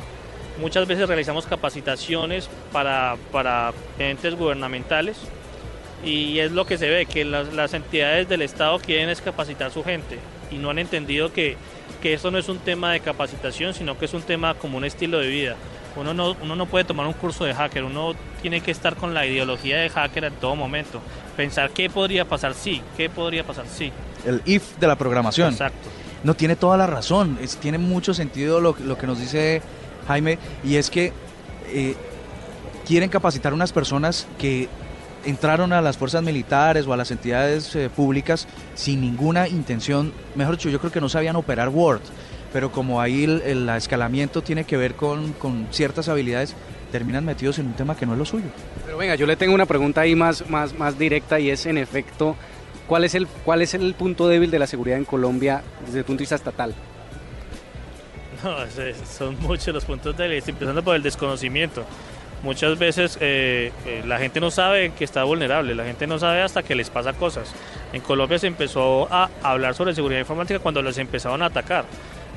muchas 0.59 0.87
veces 0.87 1.07
realizamos 1.07 1.45
capacitaciones 1.45 2.49
para, 2.71 3.17
para 3.31 3.73
entes 3.99 4.35
gubernamentales 4.35 5.17
y 6.03 6.39
es 6.39 6.51
lo 6.51 6.65
que 6.65 6.77
se 6.77 6.89
ve, 6.89 7.05
que 7.05 7.25
las, 7.25 7.73
entidades 7.73 8.29
del 8.29 8.41
Estado 8.41 8.79
quieren 8.79 9.09
es 9.09 9.21
capacitar 9.21 9.67
a 9.67 9.71
su 9.71 9.83
gente 9.83 10.19
y 10.51 10.55
no 10.55 10.69
han 10.69 10.79
entendido 10.79 11.33
que, 11.33 11.57
que 12.01 12.13
esto 12.13 12.31
no 12.31 12.37
es 12.37 12.49
un 12.49 12.59
tema 12.59 12.91
de 12.91 12.99
capacitación, 12.99 13.73
sino 13.73 13.97
que 13.97 14.05
es 14.05 14.13
un 14.13 14.21
tema 14.21 14.53
como 14.53 14.77
un 14.77 14.85
estilo 14.85 15.19
de 15.19 15.27
vida. 15.27 15.55
Uno 15.95 16.13
no, 16.13 16.37
uno 16.41 16.55
no 16.55 16.67
puede 16.67 16.85
tomar 16.85 17.07
un 17.07 17.13
curso 17.13 17.43
de 17.43 17.55
hacker, 17.55 17.83
uno 17.83 18.13
tiene 18.41 18.61
que 18.61 18.69
estar 18.69 18.95
con 18.95 19.15
la 19.15 19.25
ideología 19.25 19.77
de 19.77 19.89
hacker 19.89 20.25
en 20.25 20.33
todo 20.35 20.55
momento. 20.55 21.01
Pensar 21.35 21.71
qué 21.71 21.89
podría 21.89 22.25
pasar 22.25 22.53
sí, 22.53 22.83
qué 22.95 23.09
podría 23.09 23.43
pasar 23.43 23.65
sí. 23.67 23.91
El 24.25 24.41
if 24.45 24.77
de 24.79 24.87
la 24.87 24.95
programación. 24.95 25.51
Exacto. 25.51 25.89
No 26.23 26.33
tiene 26.33 26.55
toda 26.55 26.77
la 26.77 26.87
razón, 26.87 27.37
es, 27.41 27.57
tiene 27.57 27.77
mucho 27.77 28.13
sentido 28.13 28.59
lo, 28.59 28.75
lo 28.83 28.97
que 28.97 29.07
nos 29.07 29.19
dice 29.19 29.61
Jaime, 30.07 30.39
y 30.63 30.75
es 30.75 30.89
que 30.89 31.13
eh, 31.67 31.95
quieren 32.85 33.09
capacitar 33.09 33.51
a 33.51 33.55
unas 33.55 33.71
personas 33.71 34.27
que 34.37 34.67
entraron 35.25 35.73
a 35.73 35.81
las 35.81 35.97
fuerzas 35.97 36.23
militares 36.23 36.87
o 36.87 36.93
a 36.93 36.97
las 36.97 37.11
entidades 37.11 37.75
eh, 37.75 37.89
públicas 37.93 38.47
sin 38.75 39.01
ninguna 39.01 39.47
intención, 39.47 40.13
mejor 40.35 40.55
dicho, 40.55 40.69
yo 40.69 40.79
creo 40.79 40.91
que 40.91 41.01
no 41.01 41.09
sabían 41.09 41.35
operar 41.35 41.69
Word, 41.69 42.01
pero 42.53 42.71
como 42.71 43.01
ahí 43.01 43.25
el, 43.25 43.69
escalamiento 43.69 44.41
tiene 44.41 44.63
que 44.63 44.77
ver 44.77 44.95
con, 44.95 45.33
con, 45.33 45.67
ciertas 45.71 46.07
habilidades, 46.07 46.55
terminan 46.91 47.25
metidos 47.25 47.59
en 47.59 47.67
un 47.67 47.73
tema 47.73 47.97
que 47.97 48.05
no 48.05 48.13
es 48.13 48.19
lo 48.19 48.25
suyo. 48.25 48.47
Pero 48.85 48.97
venga, 48.97 49.15
yo 49.15 49.25
le 49.25 49.35
tengo 49.35 49.53
una 49.53 49.65
pregunta 49.65 50.01
ahí 50.01 50.15
más, 50.15 50.49
más, 50.49 50.73
más 50.73 50.97
directa 50.97 51.39
y 51.39 51.49
es 51.49 51.65
en 51.65 51.77
efecto, 51.77 52.37
¿cuál 52.87 53.03
es, 53.03 53.15
el, 53.15 53.27
¿cuál 53.27 53.61
es 53.61 53.73
el 53.73 53.93
punto 53.93 54.27
débil 54.27 54.49
de 54.49 54.59
la 54.59 54.67
seguridad 54.67 54.97
en 54.97 55.05
Colombia 55.05 55.61
desde 55.85 55.99
el 55.99 56.05
punto 56.05 56.19
de 56.19 56.23
vista 56.23 56.35
estatal? 56.35 56.73
No, 58.43 58.55
son 59.05 59.39
muchos 59.39 59.73
los 59.73 59.85
puntos 59.85 60.15
débiles, 60.15 60.47
empezando 60.47 60.83
por 60.83 60.95
el 60.95 61.03
desconocimiento 61.03 61.85
muchas 62.43 62.77
veces 62.77 63.17
eh, 63.21 63.71
eh, 63.85 64.03
la 64.05 64.19
gente 64.19 64.39
no 64.39 64.51
sabe 64.51 64.91
que 64.91 65.03
está 65.03 65.23
vulnerable, 65.23 65.75
la 65.75 65.85
gente 65.85 66.07
no 66.07 66.19
sabe 66.19 66.41
hasta 66.41 66.63
que 66.63 66.75
les 66.75 66.89
pasa 66.89 67.13
cosas. 67.13 67.53
En 67.93 68.01
Colombia 68.01 68.39
se 68.39 68.47
empezó 68.47 69.07
a 69.11 69.29
hablar 69.43 69.73
sobre 69.75 69.95
seguridad 69.95 70.19
informática 70.19 70.59
cuando 70.59 70.81
les 70.81 70.97
empezaron 70.97 71.41
a 71.41 71.47
atacar. 71.47 71.85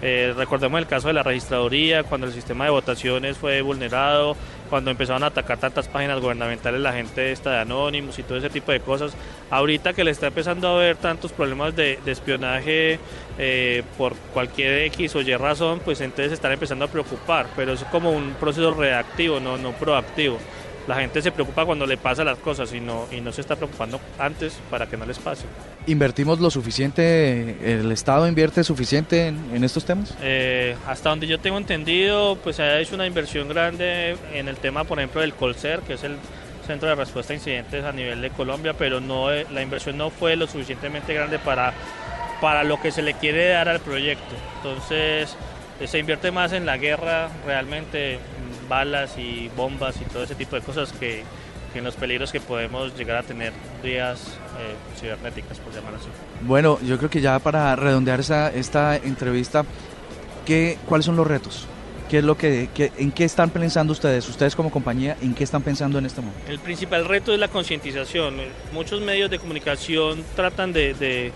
Eh, 0.03 0.33
recordemos 0.37 0.79
el 0.81 0.87
caso 0.87 1.09
de 1.09 1.15
la 1.15 1.23
registraduría, 1.23 2.05
cuando 2.05 2.27
el 2.27 2.33
sistema 2.33 2.65
de 2.65 2.71
votaciones 2.71 3.37
fue 3.37 3.61
vulnerado, 3.61 4.37
cuando 4.71 4.91
empezaron 4.91 5.23
a 5.25 5.27
atacar 5.27 5.59
tantas 5.59 5.89
páginas 5.89 6.21
gubernamentales, 6.21 6.81
la 6.81 6.93
gente 6.93 7.33
está 7.33 7.51
de 7.51 7.59
Anonymous 7.59 8.19
y 8.19 8.23
todo 8.23 8.39
ese 8.39 8.49
tipo 8.49 8.73
de 8.73 8.81
cosas. 8.81 9.13
Ahorita 9.51 9.93
que 9.93 10.05
le 10.05 10.11
está 10.11 10.29
empezando 10.29 10.69
a 10.69 10.77
haber 10.77 10.97
tantos 10.97 11.33
problemas 11.33 11.77
de, 11.77 11.99
espionaje 12.07 12.99
eh, 13.39 13.83
por 13.99 14.15
cualquier 14.33 14.85
X 14.87 15.17
o 15.17 15.21
Y 15.21 15.35
razón, 15.37 15.81
pues 15.85 16.01
entonces 16.01 16.33
están 16.33 16.53
empezando 16.53 16.85
a 16.85 16.89
preocupar, 16.89 17.47
pero 17.55 17.73
es 17.73 17.85
como 17.85 18.11
un 18.11 18.35
proceso 18.35 18.73
reactivo, 18.73 19.39
no, 19.39 19.59
no 19.59 19.73
proactivo 19.73 20.39
la 20.87 20.97
gente 20.97 21.23
se 21.23 21.31
preocupa 21.31 21.65
cuando 21.65 21.87
le 21.87 21.97
pasan 21.97 22.27
las 22.27 22.39
cosas 22.39 22.73
y 22.73 22.81
no, 22.81 23.07
y 23.13 23.21
no 23.21 23.33
se 23.33 23.41
está 23.41 23.57
preocupando 23.57 24.01
antes 24.19 24.59
para 24.71 24.87
que 24.87 24.97
no 24.97 25.07
les 25.07 25.19
pase. 25.19 25.45
¿Invertimos 25.87 26.41
lo 26.41 26.51
suficiente, 26.51 27.57
el 27.81 27.91
Estado 27.93 28.27
invierte 28.27 28.65
suficiente 28.65 29.29
en, 29.29 29.65
estos 29.65 29.85
temas? 29.85 30.15
Eh, 30.23 30.77
hasta 30.87 31.11
donde 31.11 31.27
yo 31.27 31.39
tengo 31.39 31.59
entendido, 31.59 32.37
pues 32.43 32.57
se 32.57 32.63
ha 32.63 32.81
hecho 32.81 32.95
una 32.95 33.07
inversión 33.07 33.49
grande 33.49 34.17
en 34.33 34.49
el 34.49 34.57
tema, 34.57 34.85
por 34.85 34.99
ejemplo, 34.99 35.21
del 35.21 35.35
Colcer, 35.35 35.81
que 35.81 35.95
es 35.95 36.05
el 36.05 36.17
centro 36.67 36.89
de 36.89 36.95
respuesta 36.95 37.33
a 37.33 37.37
incidentes 37.37 37.85
a 37.85 37.93
nivel 37.93 38.21
de 38.21 38.31
Colombia, 38.31 38.75
pero 38.75 39.01
no 39.01 39.33
eh, 39.33 39.47
la 39.51 39.63
inversión 39.63 39.97
no 39.97 40.11
fue 40.11 40.37
lo 40.37 40.47
suficientemente 40.47 41.15
grande 41.15 41.39
para, 41.39 41.73
para 42.41 42.65
lo 42.65 42.81
que 42.81 42.91
se 42.91 43.03
le 43.03 43.15
quiere 43.15 43.49
dar 43.49 43.69
al 43.69 43.81
proyecto. 43.81 44.35
Entonces, 44.57 45.37
se 45.85 45.99
invierte 45.99 46.31
más 46.31 46.53
en 46.53 46.67
la 46.67 46.77
guerra 46.77 47.29
realmente 47.47 48.19
balas 48.71 49.19
y 49.19 49.51
bombas 49.57 50.01
y 50.01 50.05
todo 50.05 50.23
ese 50.23 50.37
tipo 50.37 50.57
de 50.57 50.63
cosas 50.63 50.93
que, 50.93 51.25
en 51.75 51.85
los 51.85 51.97
peligros 51.97 52.33
que 52.33 52.41
podemos 52.41 52.97
llegar 52.97 53.19
a 53.19 53.23
tener 53.23 53.53
días 53.83 54.39
eh, 54.59 54.75
cibernéticas, 54.99 55.59
por 55.59 55.75
llamarlo 55.75 55.99
así. 55.99 56.09
Bueno, 56.43 56.79
yo 56.83 56.97
creo 56.97 57.11
que 57.11 57.21
ya 57.21 57.39
para 57.41 57.77
redondear 57.77 58.21
esa, 58.21 58.51
esta 58.51 58.97
entrevista, 58.97 59.65
¿qué, 60.47 60.79
¿cuáles 60.87 61.05
son 61.05 61.17
los 61.17 61.27
retos? 61.27 61.67
¿Qué 62.09 62.19
es 62.19 62.25
lo 62.25 62.37
que, 62.37 62.69
¿En 62.99 63.13
qué 63.13 63.25
están 63.25 63.51
pensando 63.51 63.93
ustedes? 63.93 64.29
Ustedes 64.29 64.57
como 64.57 64.71
compañía, 64.71 65.17
¿en 65.21 65.35
qué 65.35 65.45
están 65.45 65.63
pensando 65.63 65.99
en 65.99 66.07
este 66.07 66.21
momento? 66.21 66.51
El 66.51 66.59
principal 66.59 67.05
reto 67.05 67.33
es 67.33 67.39
la 67.39 67.49
concientización. 67.49 68.37
Muchos 68.73 69.01
medios 69.01 69.31
de 69.31 69.39
comunicación 69.39 70.25
tratan 70.35 70.73
de 70.73 71.33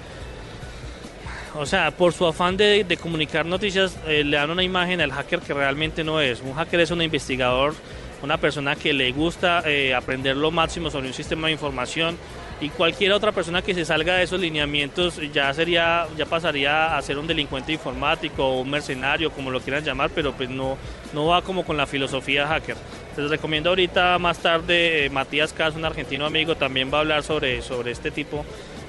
o 1.57 1.67
sea, 1.67 1.91
por 1.93 2.13
su 2.13 2.27
afán 2.27 2.57
de, 2.57 2.99
comunicar 3.01 3.47
noticias, 3.47 3.97
eh, 4.07 4.25
le 4.25 4.37
dan 4.37 4.51
una 4.51 4.63
imagen 4.63 5.01
al 5.01 5.13
hacker 5.13 5.41
que 5.41 5.55
realmente 5.55 6.03
no 6.03 6.21
es. 6.21 6.41
Un 6.41 6.55
hacker 6.55 6.81
es 6.81 6.91
un 6.91 7.03
investigador, 7.03 7.75
una 8.23 8.39
persona 8.39 8.75
que 8.75 8.93
le 8.93 9.13
gusta 9.13 9.63
eh, 9.65 9.95
aprender 9.95 10.37
lo 10.37 10.51
máximo 10.51 10.91
sobre 10.91 11.09
un 11.09 11.15
sistema 11.15 11.47
de 11.47 11.53
información 11.53 12.17
y 12.61 12.69
cualquier 12.71 13.13
otra 13.13 13.33
persona 13.33 13.63
que 13.63 13.75
se 13.75 13.85
salga 13.85 14.17
de 14.17 14.25
esos 14.25 14.41
lineamientos 14.41 15.21
ya 15.33 15.53
sería 15.53 16.07
ya 16.17 16.25
pasaría 16.25 16.97
a 16.97 17.03
ser 17.03 17.19
un 17.19 17.27
delincuente 17.27 17.73
informático 17.73 18.47
o 18.47 18.61
un 18.61 18.71
mercenario 18.71 19.31
como 19.33 19.51
lo 19.51 19.61
quieran 19.61 19.85
llamar 19.85 20.11
pero 20.15 20.33
pues 20.33 20.49
no 20.49 20.79
no 21.13 21.27
va 21.27 21.43
como 21.43 21.65
con 21.65 21.77
la 21.77 21.87
filosofía 21.87 22.47
hacker 22.47 22.77
les 23.17 23.29
recomiendo 23.29 23.71
ahorita 23.71 24.19
más 24.19 24.39
tarde 24.39 25.07
eh, 25.07 25.11
Matías 25.11 25.53
Cas 25.53 25.75
un 25.75 25.85
argentino 25.85 26.27
amigo 26.27 26.55
también 26.55 26.93
va 26.93 26.99
a 26.99 27.01
hablar 27.01 27.23
sobre 27.25 27.61
sobre 27.61 27.91
este 27.91 28.13
tipo 28.13 28.45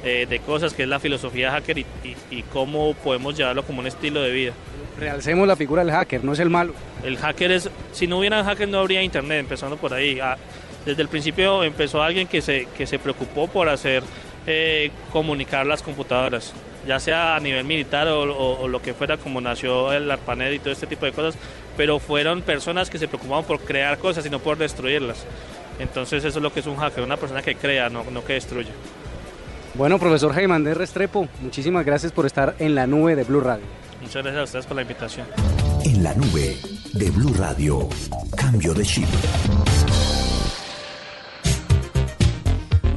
eh, 0.06 0.26
de 0.30 0.40
cosas 0.40 0.74
que 0.74 0.84
es 0.84 0.90
la 0.90 1.00
filosofía 1.00 1.52
hacker 1.52 1.80
y, 1.80 1.86
y- 2.04 2.16
y 2.38 2.42
cómo 2.44 2.94
podemos 2.94 3.36
llevarlo 3.36 3.64
como 3.64 3.80
un 3.82 3.88
estilo 3.88 4.22
de 4.22 4.32
vida 4.32 4.54
Realcemos 5.00 5.46
la 5.46 5.58
figura 5.58 5.84
del 5.84 5.92
hacker, 5.94 6.24
no 6.24 6.32
es 6.32 6.40
el 6.40 6.50
malo. 6.50 6.74
el 7.04 7.18
hacker 7.18 7.52
es, 7.52 7.70
si 7.92 8.08
no 8.08 8.20
hubiera 8.20 8.44
hacker 8.46 8.70
no 8.70 8.80
habría 8.80 9.02
internet, 9.04 9.40
empezando 9.42 9.76
por 9.76 9.94
ahí. 9.94 10.20
Ah, 10.22 10.38
Desde 10.86 11.02
el 11.02 11.10
principio 11.10 11.64
empezó 11.66 12.02
alguien 12.02 12.28
que 12.28 12.42
se, 12.42 12.68
que 12.78 12.88
se 12.88 12.98
preocupó 13.00 13.48
por 13.50 13.68
hacer 13.68 14.04
eh, 14.48 14.92
comunicar 15.12 15.66
las 15.66 15.82
computadoras, 15.82 16.54
ya 16.88 17.00
sea 17.00 17.36
a 17.36 17.40
nivel 17.42 17.66
militar 17.66 18.08
o, 18.08 18.22
o- 18.32 18.62
o 18.62 18.68
lo 18.70 18.82
que 18.82 18.94
fuera, 18.94 19.18
como 19.18 19.42
nació 19.42 19.92
el 19.92 20.10
ARPANET 20.10 20.54
y 20.54 20.60
todo 20.60 20.72
este 20.72 20.88
tipo 20.88 21.06
de 21.08 21.12
cosas, 21.12 21.36
pero 21.76 22.00
fueron 22.00 22.42
personas 22.44 22.90
que 22.90 22.98
se 23.00 23.08
preocupaban 23.10 23.44
por 23.44 23.60
crear 23.62 23.98
cosas 23.98 24.26
y 24.26 24.30
no 24.30 24.40
por 24.40 24.58
destruirlas. 24.58 25.26
Entonces 25.80 26.24
eso 26.24 26.38
es 26.40 26.44
lo 26.44 26.54
que 26.54 26.62
es 26.62 26.68
un 26.68 26.78
hacker, 26.78 27.04
una 27.04 27.18
persona 27.18 27.42
que 27.42 27.56
crea, 27.56 27.90
no, 27.90 28.06
no 28.12 28.24
que 28.24 28.34
destruye. 28.34 28.70
Bueno, 29.78 30.00
profesor 30.00 30.34
Jaime 30.34 30.56
Andrés 30.56 30.78
Restrepo, 30.78 31.28
muchísimas 31.42 31.86
gracias 31.86 32.14
por 32.14 32.26
estar 32.26 32.56
en 32.60 32.76
la 32.76 32.88
nube 32.88 33.14
de 33.14 33.26
Blue 33.26 33.42
Radio. 33.42 33.66
Muchas 34.02 34.24
gracias 34.24 34.40
a 34.40 34.44
ustedes 34.44 34.66
por 34.68 34.76
la 34.78 34.84
invitación. 34.84 35.28
En 35.84 36.02
la 36.02 36.14
nube 36.14 36.58
de 36.94 37.12
Blue 37.12 37.34
Radio. 37.34 37.90
Cambio 38.38 38.74
de 38.74 38.84
chip. 38.84 39.06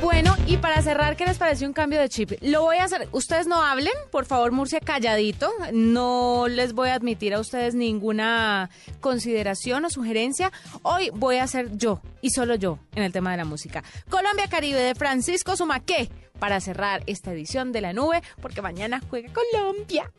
Bueno, 0.00 0.36
y 0.46 0.56
para 0.58 0.80
cerrar, 0.80 1.16
¿qué 1.16 1.26
les 1.26 1.36
pareció 1.36 1.66
un 1.66 1.72
cambio 1.72 1.98
de 1.98 2.08
chip? 2.08 2.32
Lo 2.42 2.62
voy 2.62 2.76
a 2.76 2.84
hacer. 2.84 3.08
Ustedes 3.10 3.48
no 3.48 3.60
hablen, 3.60 3.92
por 4.12 4.24
favor, 4.24 4.52
Murcia, 4.52 4.78
calladito. 4.78 5.50
No 5.72 6.46
les 6.48 6.74
voy 6.74 6.90
a 6.90 6.94
admitir 6.94 7.34
a 7.34 7.40
ustedes 7.40 7.74
ninguna 7.74 8.70
consideración 9.00 9.84
o 9.84 9.90
sugerencia. 9.90 10.52
Hoy 10.82 11.10
voy 11.12 11.38
a 11.38 11.42
hacer 11.42 11.76
yo, 11.76 12.00
y 12.22 12.30
solo 12.30 12.54
yo, 12.54 12.78
en 12.94 13.02
el 13.02 13.12
tema 13.12 13.32
de 13.32 13.38
la 13.38 13.44
música. 13.44 13.82
Colombia 14.08 14.46
Caribe 14.48 14.80
de 14.80 14.94
Francisco 14.94 15.56
Sumaqué, 15.56 16.08
para 16.38 16.60
cerrar 16.60 17.02
esta 17.06 17.32
edición 17.32 17.72
de 17.72 17.80
la 17.80 17.92
nube, 17.92 18.22
porque 18.40 18.62
mañana 18.62 19.00
juega 19.08 19.32
Colombia. 19.32 20.12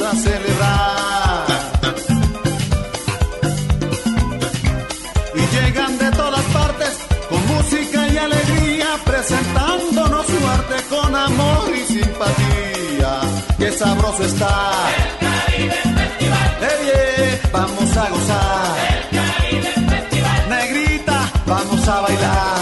Vamos 0.00 0.14
a 0.14 0.16
celebrar. 0.16 1.46
Y 5.34 5.56
llegan 5.56 5.98
de 5.98 6.10
todas 6.12 6.44
partes 6.46 6.98
con 7.28 7.46
música 7.46 8.08
y 8.08 8.16
alegría, 8.16 8.86
presentándonos 9.04 10.26
su 10.26 10.48
arte 10.48 10.76
con 10.88 11.14
amor 11.14 11.72
y 11.74 11.92
simpatía. 11.92 13.20
Qué 13.58 13.72
sabroso 13.72 14.24
está. 14.24 14.72
El 15.20 15.28
Caribe 15.28 15.82
Festival. 15.98 17.50
vamos 17.52 17.96
a 17.96 18.10
gozar. 18.10 18.76
El 19.10 19.18
Caribe 19.18 19.72
Festival. 19.90 20.48
Negrita, 20.48 21.32
vamos 21.46 21.88
a 21.88 22.00
bailar. 22.00 22.59